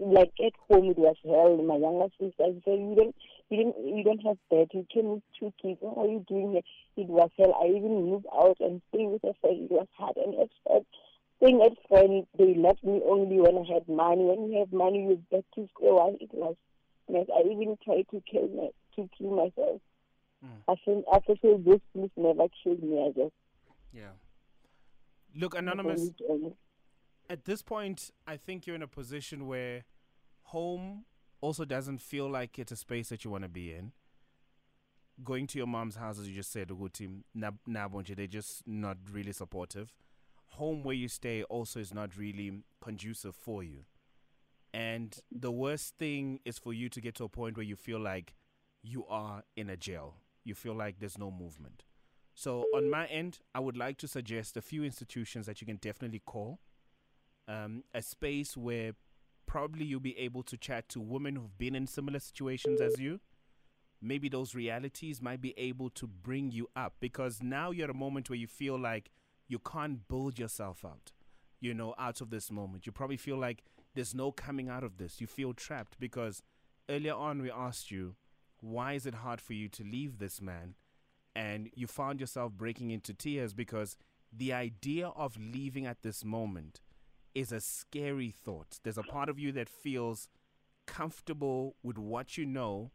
Like 0.00 0.32
at 0.42 0.54
home, 0.68 0.90
it 0.90 0.98
was 0.98 1.16
hell. 1.22 1.58
My 1.60 1.76
younger 1.76 2.08
sister 2.18 2.56
said, 2.64 2.80
you 2.80 2.94
don't, 2.96 3.14
you 3.50 3.64
don't, 3.64 3.76
you 3.84 4.02
don't 4.02 4.24
have 4.24 4.38
that. 4.50 4.68
You 4.72 4.86
came 4.92 5.10
with 5.10 5.22
two 5.38 5.52
kids. 5.60 5.76
What 5.80 6.06
are 6.06 6.10
you 6.10 6.24
doing 6.26 6.52
here? 6.52 6.62
It 6.96 7.08
was 7.08 7.28
hell. 7.36 7.54
I 7.60 7.66
even 7.66 8.08
moved 8.08 8.26
out 8.34 8.56
and 8.60 8.80
staying 8.88 9.12
with 9.12 9.24
a 9.24 9.34
friend. 9.42 9.68
It 9.68 9.70
was 9.70 9.86
hard. 9.98 10.16
And 10.16 10.34
at 10.40 10.48
first, 10.66 10.86
staying 11.36 11.60
at 11.60 11.76
friend, 11.86 12.26
they 12.38 12.54
left 12.54 12.82
me 12.82 13.02
only 13.04 13.40
when 13.40 13.58
I 13.58 13.74
had 13.74 13.86
money. 13.88 14.24
When 14.24 14.50
you 14.50 14.60
have 14.60 14.72
money, 14.72 15.02
you 15.04 15.22
back 15.30 15.44
to 15.56 15.68
square 15.68 15.94
one. 15.94 16.16
It 16.18 16.32
was 16.32 16.56
mess. 17.06 17.26
I 17.28 17.42
even 17.44 17.76
tried 17.84 18.06
to 18.10 18.22
kill 18.24 18.48
me, 18.48 18.70
to 18.96 19.08
kill 19.18 19.36
myself. 19.36 19.82
Mm. 20.42 20.64
I 20.66 20.74
think 20.84 21.04
I 21.12 21.20
feel 21.20 21.58
this 21.58 21.80
police 21.92 22.10
never 22.16 22.48
killed 22.64 22.82
me. 22.82 23.04
I 23.04 23.12
just 23.12 23.34
Yeah. 23.92 24.16
Look, 25.36 25.54
Anonymous, 25.54 26.10
at 27.30 27.44
this 27.44 27.62
point, 27.62 28.10
I 28.26 28.36
think 28.36 28.66
you're 28.66 28.74
in 28.74 28.82
a 28.82 28.88
position 28.88 29.46
where 29.46 29.84
home 30.42 31.04
also 31.40 31.64
doesn't 31.64 32.00
feel 32.00 32.28
like 32.28 32.58
it's 32.58 32.72
a 32.72 32.76
space 32.76 33.08
that 33.10 33.24
you 33.24 33.30
want 33.30 33.44
to 33.44 33.48
be 33.48 33.72
in. 33.72 33.92
Going 35.22 35.46
to 35.48 35.58
your 35.58 35.68
mom's 35.68 35.94
house, 35.94 36.18
as 36.18 36.28
you 36.28 36.34
just 36.34 36.50
said, 36.50 36.68
Uguti, 36.68 37.22
Nab- 37.32 37.60
Nabonje, 37.68 38.16
they're 38.16 38.26
just 38.26 38.66
not 38.66 38.96
really 39.12 39.32
supportive. 39.32 39.92
Home 40.54 40.82
where 40.82 40.94
you 40.94 41.06
stay 41.06 41.44
also 41.44 41.78
is 41.78 41.94
not 41.94 42.16
really 42.16 42.64
conducive 42.82 43.36
for 43.36 43.62
you. 43.62 43.84
And 44.74 45.16
the 45.30 45.52
worst 45.52 45.94
thing 45.98 46.40
is 46.44 46.58
for 46.58 46.72
you 46.72 46.88
to 46.88 47.00
get 47.00 47.14
to 47.16 47.24
a 47.24 47.28
point 47.28 47.56
where 47.56 47.66
you 47.66 47.76
feel 47.76 48.00
like 48.00 48.34
you 48.82 49.06
are 49.06 49.44
in 49.56 49.70
a 49.70 49.76
jail. 49.76 50.16
You 50.42 50.54
feel 50.56 50.74
like 50.74 50.98
there's 50.98 51.18
no 51.18 51.30
movement. 51.30 51.84
So, 52.34 52.64
on 52.74 52.90
my 52.90 53.06
end, 53.06 53.38
I 53.54 53.60
would 53.60 53.76
like 53.76 53.98
to 53.98 54.08
suggest 54.08 54.56
a 54.56 54.62
few 54.62 54.82
institutions 54.82 55.46
that 55.46 55.60
you 55.60 55.66
can 55.66 55.76
definitely 55.76 56.22
call 56.24 56.58
um, 57.50 57.82
a 57.92 58.00
space 58.00 58.56
where 58.56 58.92
probably 59.46 59.84
you'll 59.84 60.00
be 60.00 60.16
able 60.16 60.44
to 60.44 60.56
chat 60.56 60.88
to 60.90 61.00
women 61.00 61.34
who've 61.34 61.58
been 61.58 61.74
in 61.74 61.86
similar 61.86 62.20
situations 62.20 62.80
as 62.80 63.00
you. 63.00 63.20
Maybe 64.00 64.28
those 64.28 64.54
realities 64.54 65.20
might 65.20 65.40
be 65.40 65.52
able 65.58 65.90
to 65.90 66.06
bring 66.06 66.52
you 66.52 66.68
up 66.76 66.94
because 67.00 67.42
now 67.42 67.70
you're 67.70 67.84
at 67.84 67.90
a 67.90 67.94
moment 67.94 68.30
where 68.30 68.38
you 68.38 68.46
feel 68.46 68.78
like 68.78 69.10
you 69.48 69.58
can't 69.58 70.06
build 70.06 70.38
yourself 70.38 70.84
out, 70.84 71.12
you 71.60 71.74
know, 71.74 71.94
out 71.98 72.20
of 72.20 72.30
this 72.30 72.50
moment. 72.50 72.86
You 72.86 72.92
probably 72.92 73.16
feel 73.16 73.36
like 73.36 73.64
there's 73.94 74.14
no 74.14 74.30
coming 74.30 74.68
out 74.68 74.84
of 74.84 74.96
this. 74.96 75.20
You 75.20 75.26
feel 75.26 75.52
trapped 75.52 75.98
because 75.98 76.42
earlier 76.88 77.14
on 77.14 77.42
we 77.42 77.50
asked 77.50 77.90
you, 77.90 78.14
why 78.60 78.92
is 78.92 79.04
it 79.04 79.14
hard 79.14 79.40
for 79.40 79.54
you 79.54 79.68
to 79.70 79.82
leave 79.82 80.18
this 80.18 80.40
man? 80.40 80.76
And 81.34 81.70
you 81.74 81.88
found 81.88 82.20
yourself 82.20 82.52
breaking 82.52 82.90
into 82.90 83.12
tears 83.12 83.52
because 83.52 83.96
the 84.32 84.52
idea 84.52 85.08
of 85.08 85.36
leaving 85.36 85.86
at 85.86 86.02
this 86.02 86.24
moment 86.24 86.80
is 87.34 87.52
a 87.52 87.60
scary 87.60 88.30
thought. 88.30 88.78
There's 88.82 88.98
a 88.98 89.02
part 89.02 89.28
of 89.28 89.38
you 89.38 89.52
that 89.52 89.68
feels 89.68 90.28
comfortable 90.86 91.76
with 91.82 91.98
what 91.98 92.36
you 92.36 92.46
know, 92.46 92.90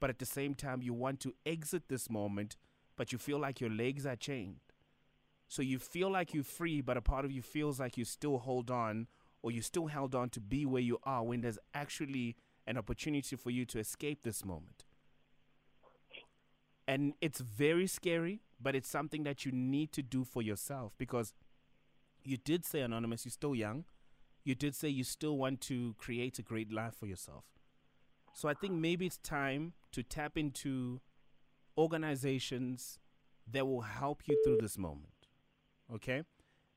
but 0.00 0.10
at 0.10 0.18
the 0.18 0.26
same 0.26 0.54
time, 0.54 0.82
you 0.82 0.92
want 0.92 1.20
to 1.20 1.34
exit 1.46 1.84
this 1.88 2.10
moment, 2.10 2.56
but 2.96 3.12
you 3.12 3.18
feel 3.18 3.38
like 3.38 3.60
your 3.60 3.70
legs 3.70 4.06
are 4.06 4.16
chained. 4.16 4.60
So 5.48 5.62
you 5.62 5.78
feel 5.78 6.10
like 6.10 6.34
you're 6.34 6.44
free, 6.44 6.80
but 6.82 6.96
a 6.96 7.00
part 7.00 7.24
of 7.24 7.32
you 7.32 7.40
feels 7.42 7.80
like 7.80 7.96
you 7.96 8.04
still 8.04 8.38
hold 8.38 8.70
on 8.70 9.06
or 9.42 9.50
you 9.50 9.62
still 9.62 9.86
held 9.86 10.14
on 10.14 10.28
to 10.30 10.40
be 10.40 10.66
where 10.66 10.82
you 10.82 10.98
are 11.04 11.24
when 11.24 11.40
there's 11.40 11.58
actually 11.72 12.36
an 12.66 12.76
opportunity 12.76 13.34
for 13.34 13.50
you 13.50 13.64
to 13.64 13.78
escape 13.78 14.22
this 14.22 14.44
moment. 14.44 14.84
And 16.86 17.14
it's 17.20 17.40
very 17.40 17.86
scary, 17.86 18.40
but 18.60 18.74
it's 18.74 18.88
something 18.88 19.22
that 19.24 19.44
you 19.44 19.52
need 19.52 19.92
to 19.92 20.02
do 20.02 20.24
for 20.24 20.42
yourself 20.42 20.92
because 20.98 21.34
you 22.28 22.36
did 22.36 22.64
say, 22.64 22.80
Anonymous, 22.80 23.24
you're 23.24 23.32
still 23.32 23.54
young. 23.54 23.84
you 24.44 24.54
did 24.54 24.74
say 24.74 24.88
you 24.88 25.04
still 25.04 25.36
want 25.36 25.60
to 25.60 25.94
create 25.98 26.38
a 26.38 26.42
great 26.42 26.72
life 26.72 26.94
for 26.94 27.06
yourself. 27.06 27.44
So 28.32 28.48
I 28.48 28.54
think 28.54 28.72
maybe 28.74 29.04
it's 29.04 29.18
time 29.18 29.74
to 29.92 30.02
tap 30.02 30.38
into 30.38 31.00
organizations 31.76 32.98
that 33.50 33.66
will 33.66 33.82
help 33.82 34.22
you 34.26 34.40
through 34.44 34.58
this 34.60 34.78
moment. 34.78 35.26
Okay? 35.94 36.22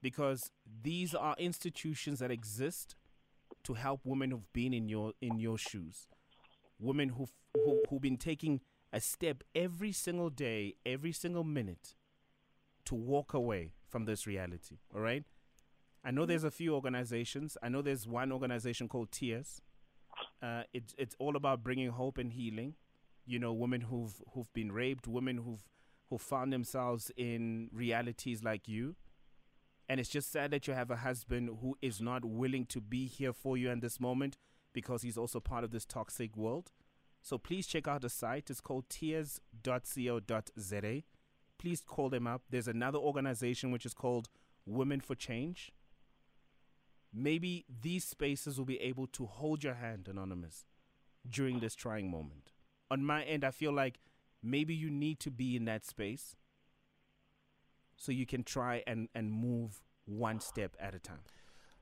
Because 0.02 0.52
these 0.84 1.14
are 1.14 1.36
institutions 1.38 2.20
that 2.20 2.32
exist 2.32 2.96
to 3.64 3.76
help 3.76 4.02
women 4.04 4.32
who've 4.32 4.54
been 4.54 4.74
in 4.74 4.90
your 4.90 5.14
in 5.22 5.40
your 5.40 5.58
shoes. 5.58 6.08
Women 6.80 7.10
who've 7.10 7.32
who, 7.54 7.84
who've 7.90 8.02
been 8.02 8.18
taking 8.18 8.62
a 8.92 9.00
step 9.00 9.44
every 9.56 9.92
single 9.92 10.30
day, 10.30 10.76
every 10.86 11.12
single 11.12 11.44
minute 11.44 11.96
to 12.86 12.96
walk 12.96 13.34
away 13.34 13.74
from 13.88 14.06
this 14.06 14.26
reality. 14.26 14.80
All 14.94 15.02
right? 15.02 15.24
I 16.04 16.12
know 16.12 16.26
there's 16.26 16.44
a 16.44 16.52
few 16.52 16.74
organizations. 16.74 17.58
I 17.62 17.70
know 17.70 17.82
there's 17.82 18.08
one 18.08 18.32
organization 18.32 18.88
called 18.88 19.12
Tears. 19.12 19.62
Uh, 20.42 20.64
it's 20.74 20.96
it's 20.98 21.16
all 21.20 21.36
about 21.36 21.64
bringing 21.64 21.90
hope 21.90 22.18
and 22.18 22.32
healing. 22.32 22.76
You 23.26 23.40
know, 23.40 23.54
women 23.54 23.82
who've 23.82 24.22
who've 24.34 24.52
been 24.54 24.72
raped, 24.72 25.08
women 25.08 25.38
who've 25.38 25.64
who 26.10 26.18
found 26.18 26.52
themselves 26.52 27.12
in 27.16 27.70
realities 27.72 28.44
like 28.44 28.68
you. 28.68 28.96
And 29.88 30.00
it's 30.00 30.10
just 30.10 30.32
sad 30.32 30.52
that 30.52 30.68
you 30.68 30.74
have 30.74 30.92
a 30.92 30.98
husband 30.98 31.50
who 31.62 31.78
is 31.82 32.02
not 32.02 32.24
willing 32.26 32.66
to 32.68 32.82
be 32.82 33.08
here 33.08 33.34
for 33.34 33.58
you 33.58 33.70
in 33.70 33.80
this 33.80 34.00
moment 34.00 34.38
because 34.74 35.02
he's 35.02 35.18
also 35.18 35.40
part 35.40 35.64
of 35.64 35.72
this 35.72 35.86
toxic 35.86 36.36
world. 36.36 36.72
So 37.22 37.38
please 37.38 37.68
check 37.68 37.88
out 37.88 38.02
the 38.02 38.10
site. 38.10 38.50
It's 38.50 38.62
called 38.62 38.90
tears.co.za. 38.90 40.24
Please 41.58 41.82
call 41.86 42.10
them 42.10 42.28
up. 42.28 42.44
There's 42.50 42.68
another 42.68 43.00
organization 43.00 43.72
which 43.72 43.86
is 43.86 43.94
called 43.94 44.30
Women 44.66 45.00
for 45.00 45.16
Change. 45.16 45.72
Maybe 47.14 47.66
these 47.82 48.06
spaces 48.06 48.58
will 48.58 48.66
be 48.66 48.80
able 48.82 49.08
to 49.08 49.26
hold 49.26 49.64
your 49.64 49.76
hand, 49.76 50.08
Anonymous, 50.08 50.66
during 51.30 51.60
this 51.60 51.76
trying 51.76 52.10
moment. 52.10 52.52
On 52.90 53.04
my 53.06 53.24
end, 53.24 53.44
I 53.44 53.52
feel 53.52 53.74
like 53.74 54.00
maybe 54.44 54.74
you 54.74 54.90
need 54.90 55.20
to 55.22 55.32
be 55.32 55.56
in 55.56 55.66
that 55.66 55.86
space 55.86 56.36
so 57.96 58.12
you 58.12 58.26
can 58.26 58.44
try 58.44 58.84
and, 58.88 59.10
and 59.14 59.32
move 59.32 59.82
one 60.06 60.40
step 60.40 60.76
at 60.80 60.96
a 60.96 61.00
time. 61.00 61.20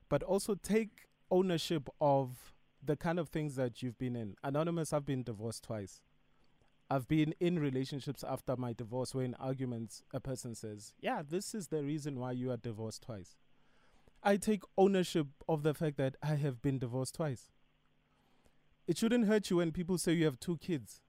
but 0.10 0.24
also 0.24 0.56
take 0.56 1.08
ownership 1.32 1.88
of 2.02 2.54
the 2.84 2.96
kind 2.96 3.20
of 3.20 3.30
things 3.30 3.56
that 3.56 3.84
you've 3.84 3.98
been 4.00 4.16
in. 4.16 4.36
Anonymous, 4.44 4.94
I've 4.94 5.06
been 5.06 5.24
divorced 5.24 5.64
twice. 5.64 6.02
I've 6.90 7.08
been 7.08 7.36
in 7.40 7.60
relationships 7.60 8.24
after 8.28 8.56
my 8.58 8.74
divorce 8.74 9.14
where 9.14 9.26
in 9.26 9.36
arguments 9.36 10.02
a 10.14 10.20
person 10.20 10.56
says, 10.56 10.94
Yeah, 11.00 11.22
this 11.28 11.54
is 11.54 11.68
the 11.68 11.84
reason 11.84 12.20
why 12.20 12.32
you 12.32 12.52
are 12.52 12.58
divorced 12.58 13.04
twice. 13.04 13.36
I 14.22 14.38
take 14.38 14.64
ownership 14.78 15.28
of 15.48 15.64
the 15.64 15.74
fact 15.74 15.98
that 15.98 16.16
I 16.22 16.36
have 16.36 16.62
been 16.62 16.80
divorced 16.80 17.16
twice. 17.16 17.52
It 18.88 18.98
shouldn't 18.98 19.28
hurt 19.28 19.50
you 19.50 19.58
when 19.58 19.72
people 19.72 19.98
say 19.98 20.14
you 20.14 20.26
have 20.26 20.40
two 20.40 20.58
kids. 20.58 21.02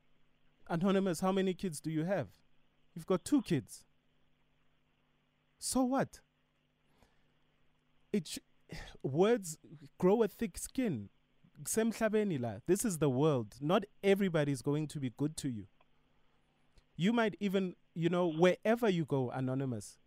Anonymous, 0.69 1.21
how 1.21 1.33
many 1.33 1.55
kids 1.55 1.81
do 1.81 1.91
you 1.91 2.05
have? 2.05 2.29
You've 2.95 3.07
got 3.07 3.25
two 3.25 3.43
kids. 3.43 3.85
So 5.59 5.83
what? 5.83 6.21
It 8.13 8.29
sh- 8.29 8.39
words 9.03 9.59
grow 9.99 10.23
a 10.23 10.29
thick 10.29 10.59
skin. 10.59 11.09
This 11.63 12.85
is 12.85 12.99
the 12.99 13.11
world. 13.11 13.57
Not 13.61 13.85
everybody 14.03 14.53
is 14.53 14.63
going 14.63 14.87
to 14.89 15.01
be 15.01 15.13
good 15.17 15.37
to 15.39 15.49
you. 15.49 15.67
You 16.97 17.13
might 17.13 17.37
even, 17.41 17.77
you 17.95 18.09
know, 18.09 18.27
wherever 18.31 18.89
you 18.89 19.05
go, 19.05 19.31
anonymous, 19.31 19.99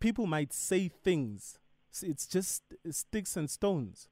people 0.00 0.26
might 0.26 0.52
say 0.52 0.88
things. 0.88 1.58
It's 2.02 2.26
just 2.26 2.62
sticks 2.90 3.36
and 3.36 3.50
stones. 3.50 4.08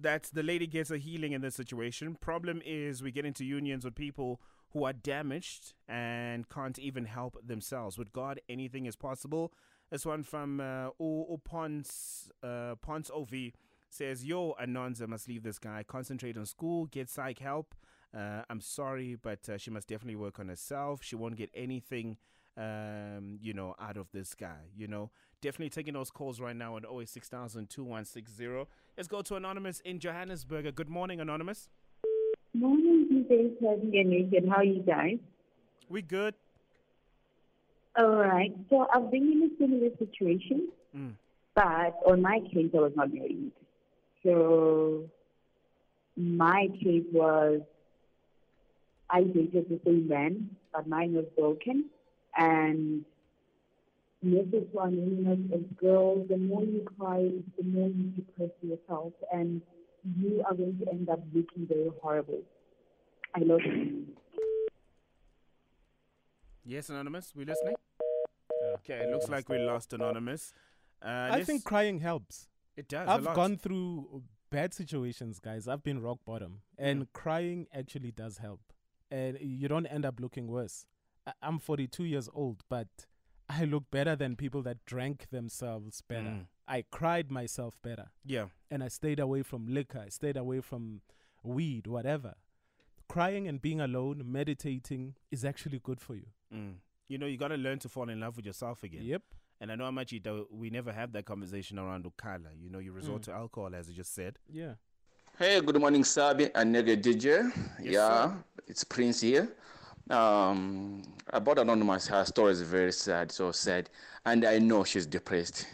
that 0.00 0.30
the 0.32 0.42
lady 0.42 0.66
gets 0.66 0.90
a 0.90 0.98
healing 0.98 1.32
in 1.32 1.40
this 1.40 1.54
situation. 1.54 2.16
Problem 2.20 2.62
is, 2.64 3.02
we 3.02 3.10
get 3.10 3.24
into 3.24 3.44
unions 3.44 3.84
with 3.84 3.94
people 3.94 4.40
who 4.72 4.84
are 4.84 4.92
damaged 4.92 5.74
and 5.88 6.48
can't 6.48 6.78
even 6.78 7.06
help 7.06 7.36
themselves. 7.44 7.96
With 7.98 8.12
God, 8.12 8.40
anything 8.48 8.86
is 8.86 8.96
possible. 8.96 9.52
This 9.90 10.04
one 10.04 10.22
from 10.22 10.60
uh, 10.60 10.90
U- 11.00 11.40
Pons, 11.44 12.30
uh, 12.42 12.74
Pons 12.82 13.10
OV 13.10 13.52
says, 13.88 14.24
Yo, 14.24 14.54
Anonza 14.60 15.08
must 15.08 15.28
leave 15.28 15.42
this 15.42 15.58
guy. 15.58 15.82
Concentrate 15.86 16.36
on 16.36 16.44
school, 16.44 16.86
get 16.86 17.08
psych 17.08 17.38
help. 17.38 17.74
Uh, 18.14 18.42
I'm 18.48 18.60
sorry, 18.60 19.16
but 19.20 19.48
uh, 19.48 19.58
she 19.58 19.70
must 19.70 19.88
definitely 19.88 20.16
work 20.16 20.38
on 20.38 20.48
herself. 20.48 21.02
She 21.02 21.16
won't 21.16 21.36
get 21.36 21.50
anything, 21.54 22.18
um, 22.56 23.38
you 23.40 23.52
know, 23.54 23.74
out 23.80 23.96
of 23.96 24.10
this 24.12 24.34
guy. 24.34 24.70
You 24.76 24.88
know, 24.88 25.10
definitely 25.40 25.70
taking 25.70 25.94
those 25.94 26.10
calls 26.10 26.40
right 26.40 26.56
now 26.56 26.76
on 26.76 26.84
086,000 26.84 27.68
2160. 27.68 28.66
Let's 28.96 29.08
go 29.08 29.22
to 29.22 29.36
Anonymous 29.36 29.80
in 29.80 29.98
Johannesburg. 30.00 30.74
Good 30.74 30.88
morning, 30.88 31.20
Anonymous. 31.20 31.68
Morning, 32.54 33.06
DJ 33.30 34.00
and 34.00 34.10
Nathan. 34.10 34.48
How 34.50 34.56
are 34.56 34.64
you 34.64 34.82
guys? 34.82 35.18
We 35.88 36.02
good? 36.02 36.34
All 37.96 38.16
right. 38.16 38.54
So 38.70 38.86
I've 38.92 39.10
been 39.10 39.32
in 39.32 39.42
a 39.50 39.56
similar 39.58 39.90
situation, 39.98 40.68
Mm. 40.96 41.14
but 41.54 41.94
on 42.06 42.22
my 42.22 42.40
case, 42.52 42.70
I 42.74 42.78
was 42.78 42.92
not 42.96 43.12
married. 43.12 43.52
So 44.22 45.08
my 46.16 46.68
case 46.82 47.04
was 47.12 47.60
I 49.10 49.22
dated 49.24 49.68
the 49.68 49.80
same 49.84 50.08
man, 50.08 50.56
but 50.72 50.86
mine 50.86 51.14
was 51.14 51.26
broken. 51.36 51.86
And 52.36 53.04
message 54.22 54.70
to 54.72 54.78
anonymous 54.80 55.38
as 55.54 55.60
girls, 55.80 56.26
the 56.28 56.36
more 56.36 56.62
you 56.64 56.84
cry, 56.98 57.30
the 57.56 57.62
more 57.64 57.88
you 57.88 58.10
depress 58.16 58.50
yourself, 58.62 59.12
and 59.32 59.62
you 60.18 60.42
are 60.46 60.54
going 60.54 60.78
to 60.78 60.88
end 60.90 61.08
up 61.08 61.20
looking 61.32 61.66
very 61.66 61.90
horrible. 62.02 62.40
I 63.34 63.40
love 63.40 63.60
you. 63.64 64.06
Yes, 66.64 66.90
Anonymous, 66.90 67.32
we 67.34 67.44
listening? 67.44 67.76
Okay, 68.76 68.94
it 69.04 69.10
looks 69.10 69.28
like 69.28 69.48
we 69.48 69.58
lost 69.58 69.92
Anonymous. 69.92 70.52
Uh, 71.02 71.06
I 71.08 71.30
let's- 71.30 71.46
think 71.46 71.64
crying 71.64 72.00
helps. 72.00 72.48
it 72.76 72.88
does. 72.88 73.08
I've 73.08 73.24
lot. 73.24 73.34
gone 73.34 73.56
through 73.56 74.22
bad 74.50 74.74
situations, 74.74 75.38
guys. 75.38 75.66
I've 75.68 75.82
been 75.82 76.00
rock 76.02 76.18
bottom, 76.24 76.62
and 76.76 77.12
crying 77.12 77.66
actually 77.72 78.10
does 78.12 78.38
help, 78.38 78.60
and 79.10 79.38
you 79.40 79.68
don't 79.68 79.86
end 79.86 80.04
up 80.04 80.20
looking 80.20 80.48
worse. 80.48 80.86
I- 81.26 81.32
I'm 81.42 81.58
42 81.58 82.04
years 82.04 82.28
old, 82.32 82.62
but 82.68 83.06
I 83.48 83.64
look 83.64 83.90
better 83.90 84.14
than 84.14 84.36
people 84.36 84.62
that 84.62 84.84
drank 84.84 85.30
themselves 85.30 86.02
better. 86.02 86.28
Mm. 86.28 86.46
I 86.66 86.84
cried 86.90 87.30
myself 87.30 87.80
better, 87.82 88.10
Yeah. 88.24 88.48
and 88.70 88.82
I 88.84 88.88
stayed 88.88 89.18
away 89.18 89.42
from 89.42 89.66
liquor. 89.66 90.00
I 90.00 90.10
stayed 90.10 90.36
away 90.36 90.60
from 90.60 91.00
weed, 91.42 91.86
whatever. 91.86 92.34
Crying 93.08 93.48
and 93.48 93.60
being 93.62 93.80
alone, 93.80 94.22
meditating 94.26 95.14
is 95.30 95.44
actually 95.46 95.78
good 95.78 95.98
for 96.00 96.14
you. 96.14 96.26
Mm. 96.54 96.74
You 97.08 97.16
know, 97.16 97.24
you 97.26 97.38
got 97.38 97.48
to 97.48 97.56
learn 97.56 97.78
to 97.78 97.88
fall 97.88 98.10
in 98.10 98.20
love 98.20 98.36
with 98.36 98.44
yourself 98.44 98.82
again. 98.82 99.02
Yep. 99.02 99.22
And 99.60 99.72
I 99.72 99.76
know 99.76 99.84
how 99.84 99.90
much 99.90 100.12
you 100.12 100.46
we 100.50 100.68
never 100.68 100.92
have 100.92 101.12
that 101.12 101.24
conversation 101.24 101.78
around 101.78 102.04
Ukala. 102.04 102.50
You 102.60 102.68
know, 102.68 102.78
you 102.80 102.92
resort 102.92 103.22
to 103.22 103.32
alcohol, 103.32 103.74
as 103.74 103.88
you 103.88 103.94
just 103.94 104.14
said. 104.14 104.38
Yeah. 104.48 104.74
Hey, 105.38 105.60
good 105.60 105.80
morning, 105.80 106.04
Sabi 106.04 106.50
and 106.54 106.74
Nega 106.74 107.00
DJ. 107.00 107.50
Yes, 107.80 107.92
yeah, 107.94 108.34
it's 108.66 108.84
Prince 108.84 109.22
here. 109.22 109.48
Um, 110.10 111.02
about 111.28 111.58
Anonymous, 111.58 112.06
her 112.08 112.24
story 112.24 112.52
is 112.52 112.62
very 112.62 112.92
sad, 112.92 113.30
so 113.30 113.52
sad. 113.52 113.90
And 114.24 114.44
I 114.44 114.58
know 114.58 114.84
she's 114.84 115.06
depressed. 115.06 115.66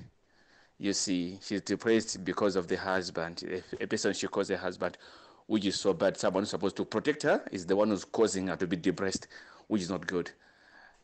You 0.78 0.92
see, 0.92 1.38
she's 1.40 1.60
depressed 1.60 2.24
because 2.24 2.56
of 2.56 2.66
the 2.66 2.76
husband, 2.76 3.62
a, 3.80 3.86
person 3.86 4.12
she 4.12 4.26
calls 4.26 4.50
a 4.50 4.56
husband, 4.56 4.98
which 5.46 5.64
is 5.66 5.78
so 5.78 5.92
bad. 5.92 6.16
Someone 6.16 6.42
who's 6.42 6.50
supposed 6.50 6.76
to 6.76 6.84
protect 6.84 7.22
her 7.22 7.44
is 7.52 7.64
the 7.64 7.76
one 7.76 7.88
who's 7.88 8.04
causing 8.04 8.48
her 8.48 8.56
to 8.56 8.66
be 8.66 8.76
depressed, 8.76 9.28
which 9.68 9.82
is 9.82 9.90
not 9.90 10.06
good. 10.06 10.30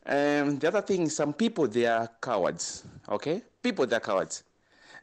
And 0.04 0.60
the 0.60 0.68
other 0.68 0.82
thing, 0.82 1.08
some 1.08 1.32
people, 1.32 1.68
they 1.68 1.86
are 1.86 2.08
cowards, 2.20 2.84
okay? 3.08 3.42
People, 3.62 3.86
they're 3.86 4.00
cowards. 4.00 4.42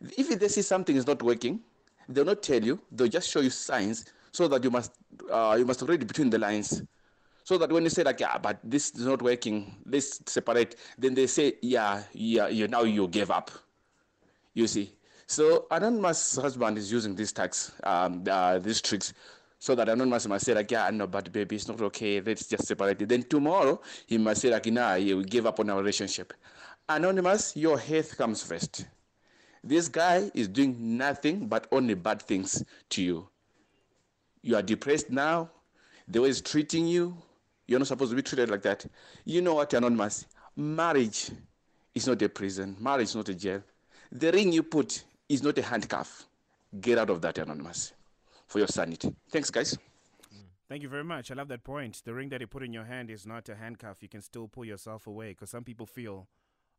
If 0.01 0.37
they 0.37 0.47
see 0.49 0.61
something 0.61 0.95
is 0.95 1.07
not 1.07 1.23
working, 1.23 1.61
they'll 2.09 2.25
not 2.25 2.43
tell 2.43 2.61
you. 2.61 2.79
They'll 2.91 3.07
just 3.07 3.29
show 3.29 3.39
you 3.39 3.49
signs 3.49 4.05
so 4.31 4.47
that 4.49 4.63
you 4.63 4.69
must 4.69 4.91
uh, 5.31 5.55
you 5.57 5.65
must 5.65 5.81
read 5.83 6.05
between 6.05 6.29
the 6.29 6.37
lines. 6.37 6.83
So 7.47 7.57
that 7.59 7.71
when 7.71 7.83
you 7.85 7.89
say 7.89 8.03
like, 8.03 8.19
yeah, 8.19 8.37
but 8.37 8.59
this 8.61 8.89
is 8.89 9.05
not 9.05 9.21
working, 9.21 9.73
let's 9.85 10.19
separate. 10.29 10.75
Then 10.97 11.13
they 11.13 11.27
say, 11.27 11.53
yeah, 11.61 12.03
yeah, 12.11 12.49
you 12.49 12.67
now 12.67 12.81
you 12.83 13.07
gave 13.07 13.31
up. 13.31 13.49
You 14.53 14.67
see. 14.67 14.91
So 15.27 15.65
anonymous 15.71 16.35
husband 16.35 16.77
is 16.77 16.91
using 16.91 17.15
these 17.15 17.31
tax, 17.31 17.71
um, 17.85 18.25
uh, 18.29 18.59
these 18.59 18.81
tricks, 18.81 19.13
so 19.59 19.75
that 19.75 19.87
anonymous 19.87 20.27
must 20.27 20.45
say 20.45 20.53
like, 20.55 20.69
yeah, 20.71 20.89
no, 20.89 21.07
but 21.07 21.31
baby, 21.31 21.55
it's 21.55 21.69
not 21.69 21.79
okay. 21.83 22.19
Let's 22.19 22.47
just 22.47 22.67
separate 22.67 23.01
it. 23.01 23.07
Then 23.07 23.23
tomorrow 23.23 23.79
he 24.07 24.17
must 24.17 24.41
say 24.41 24.49
like, 24.49 24.65
nah, 24.65 24.95
you 24.95 25.23
gave 25.23 25.45
up 25.45 25.61
on 25.61 25.69
our 25.69 25.77
relationship. 25.77 26.33
Anonymous, 26.89 27.55
your 27.55 27.79
health 27.79 28.17
comes 28.17 28.43
first. 28.43 28.87
This 29.63 29.87
guy 29.87 30.29
is 30.33 30.49
doing 30.49 30.97
nothing 30.97 31.47
but 31.47 31.65
only 31.71 31.93
bad 31.93 32.21
things 32.21 32.61
to 32.89 33.01
you. 33.01 33.29
You 34.41 34.57
are 34.57 34.61
depressed 34.61 35.09
now. 35.09 35.49
The 36.09 36.21
way 36.21 36.27
he's 36.27 36.41
treating 36.41 36.87
you, 36.87 37.17
you're 37.67 37.79
not 37.79 37.87
supposed 37.87 38.11
to 38.11 38.15
be 38.15 38.21
treated 38.21 38.49
like 38.49 38.61
that. 38.63 38.85
You 39.25 39.41
know 39.41 39.55
what, 39.55 39.73
Anonymous? 39.73 40.25
Marriage 40.55 41.29
is 41.93 42.07
not 42.07 42.21
a 42.21 42.29
prison. 42.29 42.75
Marriage 42.79 43.09
is 43.09 43.15
not 43.15 43.29
a 43.29 43.35
jail. 43.35 43.61
The 44.11 44.31
ring 44.31 44.51
you 44.51 44.63
put 44.63 45.03
is 45.29 45.43
not 45.43 45.57
a 45.57 45.61
handcuff. 45.61 46.25
Get 46.79 46.97
out 46.97 47.09
of 47.09 47.21
that, 47.21 47.37
Anonymous, 47.37 47.93
for 48.47 48.59
your 48.59 48.67
sanity. 48.67 49.13
Thanks, 49.29 49.49
guys. 49.49 49.77
Thank 50.69 50.83
you 50.83 50.89
very 50.89 51.03
much. 51.03 51.31
I 51.31 51.33
love 51.33 51.47
that 51.47 51.63
point. 51.63 52.01
The 52.03 52.13
ring 52.13 52.29
that 52.29 52.41
you 52.41 52.47
put 52.47 52.63
in 52.63 52.73
your 52.73 52.83
hand 52.83 53.09
is 53.09 53.25
not 53.25 53.47
a 53.47 53.55
handcuff. 53.55 54.01
You 54.01 54.09
can 54.09 54.21
still 54.21 54.47
pull 54.47 54.65
yourself 54.65 55.07
away 55.07 55.29
because 55.29 55.49
some 55.49 55.63
people 55.63 55.85
feel, 55.85 56.27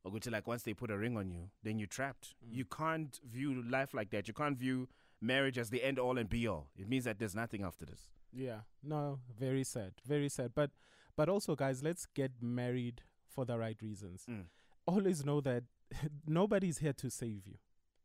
oh, 0.05 0.09
or 0.09 0.13
go 0.13 0.19
to 0.19 0.31
like 0.31 0.47
once 0.47 0.63
they 0.63 0.75
put 0.75 0.91
a 0.91 0.99
ring 0.99 1.17
on 1.17 1.31
you, 1.31 1.49
then 1.63 1.79
you're 1.79 1.89
trapped. 1.89 2.35
Mm. 2.47 2.57
You 2.57 2.65
can't 2.67 3.19
view 3.27 3.63
life 3.63 3.95
like 3.95 4.11
that. 4.11 4.29
You 4.29 4.35
can't 4.35 4.59
view 4.59 4.89
marriage 5.21 5.57
as 5.59 5.71
the 5.71 5.83
end 5.83 5.99
all 5.99 6.19
and 6.19 6.29
be 6.29 6.47
all. 6.47 6.67
It 6.77 6.89
means 6.89 7.05
that 7.05 7.19
there's 7.19 7.35
nothing 7.35 7.63
after 7.63 7.87
this. 7.87 8.09
Yeah. 8.33 8.61
No, 8.83 9.21
very 9.39 9.65
sad. 9.65 9.93
Very 10.07 10.29
sad. 10.29 10.53
But 10.55 10.71
but 11.17 11.29
also 11.29 11.57
guys, 11.57 11.83
let's 11.83 12.07
get 12.07 12.33
married 12.41 13.03
for 13.29 13.45
the 13.45 13.59
right 13.59 13.77
reasons. 13.83 14.25
Mm. 14.29 14.45
Always 14.87 15.25
know 15.25 15.41
that 15.41 15.65
nobody's 16.27 16.79
here 16.79 16.93
to 16.95 17.11
save 17.11 17.47
you. 17.47 17.59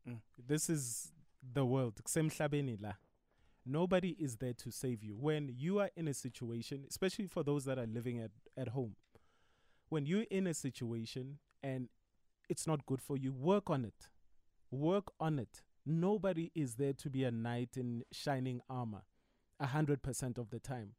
Mm. 0.08 0.18
This 0.46 0.68
is 0.68 1.12
the 1.52 1.64
world. 1.64 2.00
Nobody 3.66 4.10
is 4.18 4.36
there 4.36 4.52
to 4.52 4.70
save 4.70 5.02
you. 5.02 5.16
When 5.18 5.50
you 5.56 5.78
are 5.78 5.90
in 5.96 6.08
a 6.08 6.14
situation, 6.14 6.84
especially 6.88 7.26
for 7.26 7.42
those 7.42 7.64
that 7.64 7.78
are 7.78 7.86
living 7.86 8.20
at, 8.20 8.30
at 8.56 8.68
home, 8.68 8.96
when 9.88 10.04
you're 10.04 10.26
in 10.30 10.46
a 10.46 10.54
situation 10.54 11.38
and 11.62 11.88
it's 12.50 12.66
not 12.66 12.84
good 12.84 13.00
for 13.00 13.16
you, 13.16 13.32
work 13.32 13.70
on 13.70 13.84
it. 13.84 14.08
Work 14.70 15.12
on 15.18 15.38
it. 15.38 15.62
Nobody 15.86 16.50
is 16.54 16.74
there 16.74 16.92
to 16.94 17.08
be 17.08 17.24
a 17.24 17.30
knight 17.30 17.76
in 17.76 18.04
shining 18.12 18.60
armor 18.68 19.02
a 19.60 19.66
hundred 19.66 20.02
percent 20.02 20.38
of 20.38 20.50
the 20.50 20.58
time. 20.60 20.94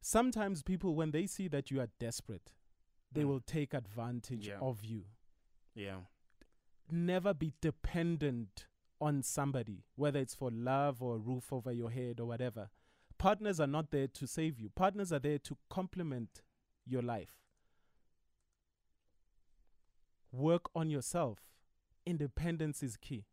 Sometimes 0.00 0.62
people, 0.62 0.94
when 0.94 1.10
they 1.10 1.26
see 1.26 1.48
that 1.48 1.70
you 1.70 1.80
are 1.80 1.88
desperate, 1.98 2.52
they 3.12 3.22
Mm. 3.22 3.28
will 3.28 3.40
take 3.40 3.74
advantage 3.74 4.46
Yeah. 4.48 4.58
of 4.60 4.84
you. 4.84 5.06
Yeah. 5.74 6.04
Never 6.90 7.34
be 7.34 7.52
dependent 7.60 8.66
on 9.00 9.22
somebody, 9.22 9.84
whether 9.96 10.20
it's 10.20 10.34
for 10.34 10.50
love 10.50 11.02
or 11.02 11.16
a 11.16 11.18
roof 11.18 11.52
over 11.52 11.72
your 11.72 11.90
head 11.90 12.20
or 12.20 12.26
whatever. 12.26 12.70
Partners 13.18 13.58
are 13.60 13.66
not 13.66 13.90
there 13.90 14.08
to 14.08 14.26
save 14.26 14.58
you. 14.60 14.70
Partners 14.70 15.12
are 15.12 15.18
there 15.18 15.38
to 15.40 15.56
complement 15.68 16.42
your 16.84 17.02
life. 17.02 17.40
Work 20.32 20.70
on 20.74 20.90
yourself. 20.90 21.40
Independence 22.04 22.82
is 22.82 22.96
key. 22.96 23.26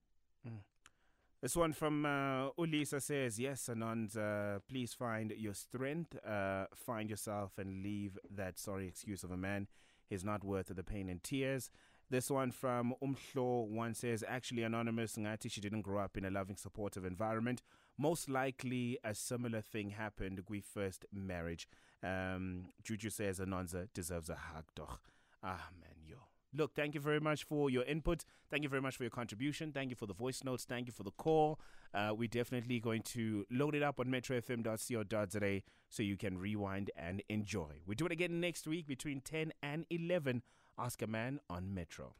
This 1.43 1.57
one 1.57 1.73
from 1.73 2.05
uh, 2.05 2.51
Ulisa 2.57 3.01
says, 3.01 3.37
Yes, 3.37 3.69
Anand, 3.69 4.15
uh, 4.15 4.59
please 4.69 4.93
find 4.93 5.29
your 5.37 5.53
strength, 5.53 6.15
uh, 6.25 6.67
find 6.73 7.09
yourself, 7.09 7.51
and 7.57 7.83
leave 7.83 8.17
that 8.33 8.57
sorry 8.57 8.87
excuse 8.87 9.25
of 9.25 9.31
a 9.31 9.35
man. 9.35 9.67
He's 10.09 10.23
not 10.23 10.45
worth 10.45 10.67
the 10.73 10.83
pain 10.83 11.09
and 11.09 11.21
tears. 11.21 11.69
This 12.09 12.31
one 12.31 12.51
from 12.51 12.93
Umhlo 13.03 13.67
one 13.67 13.93
says, 13.93 14.23
Actually, 14.25 14.63
Anonymous, 14.63 15.17
Ngati, 15.17 15.51
she 15.51 15.59
didn't 15.59 15.81
grow 15.81 15.99
up 15.99 16.15
in 16.15 16.23
a 16.23 16.31
loving, 16.31 16.55
supportive 16.55 17.03
environment. 17.03 17.61
Most 17.97 18.29
likely, 18.29 18.97
a 19.03 19.13
similar 19.13 19.59
thing 19.59 19.89
happened 19.89 20.43
with 20.47 20.63
first 20.63 21.05
marriage. 21.11 21.67
Um, 22.01 22.67
Juju 22.85 23.09
says, 23.09 23.39
Anonza 23.39 23.89
deserves 23.93 24.29
a 24.29 24.35
hug, 24.35 24.67
doch. 24.75 25.01
Ah, 25.43 25.67
man, 25.81 26.07
yo. 26.07 26.19
Look, 26.53 26.75
thank 26.75 26.93
you 26.93 27.01
very 27.01 27.19
much 27.19 27.43
for 27.43 27.69
your 27.69 27.83
input. 27.83 28.25
Thank 28.49 28.63
you 28.63 28.69
very 28.69 28.81
much 28.81 28.95
for 28.95 29.03
your 29.03 29.09
contribution. 29.09 29.71
Thank 29.71 29.89
you 29.89 29.95
for 29.95 30.05
the 30.05 30.13
voice 30.13 30.43
notes. 30.43 30.65
Thank 30.65 30.87
you 30.87 30.93
for 30.93 31.03
the 31.03 31.11
call. 31.11 31.59
Uh, 31.93 32.13
we're 32.15 32.27
definitely 32.27 32.79
going 32.79 33.01
to 33.03 33.45
load 33.49 33.75
it 33.75 33.83
up 33.83 33.99
on 33.99 34.07
metrofm.co.za 34.07 35.61
so 35.89 36.03
you 36.03 36.17
can 36.17 36.37
rewind 36.37 36.91
and 36.95 37.23
enjoy. 37.29 37.81
We 37.85 37.95
do 37.95 38.05
it 38.05 38.11
again 38.11 38.39
next 38.39 38.67
week 38.67 38.87
between 38.87 39.21
10 39.21 39.53
and 39.63 39.85
11. 39.89 40.43
Ask 40.77 41.01
a 41.01 41.07
man 41.07 41.39
on 41.49 41.73
Metro. 41.73 42.15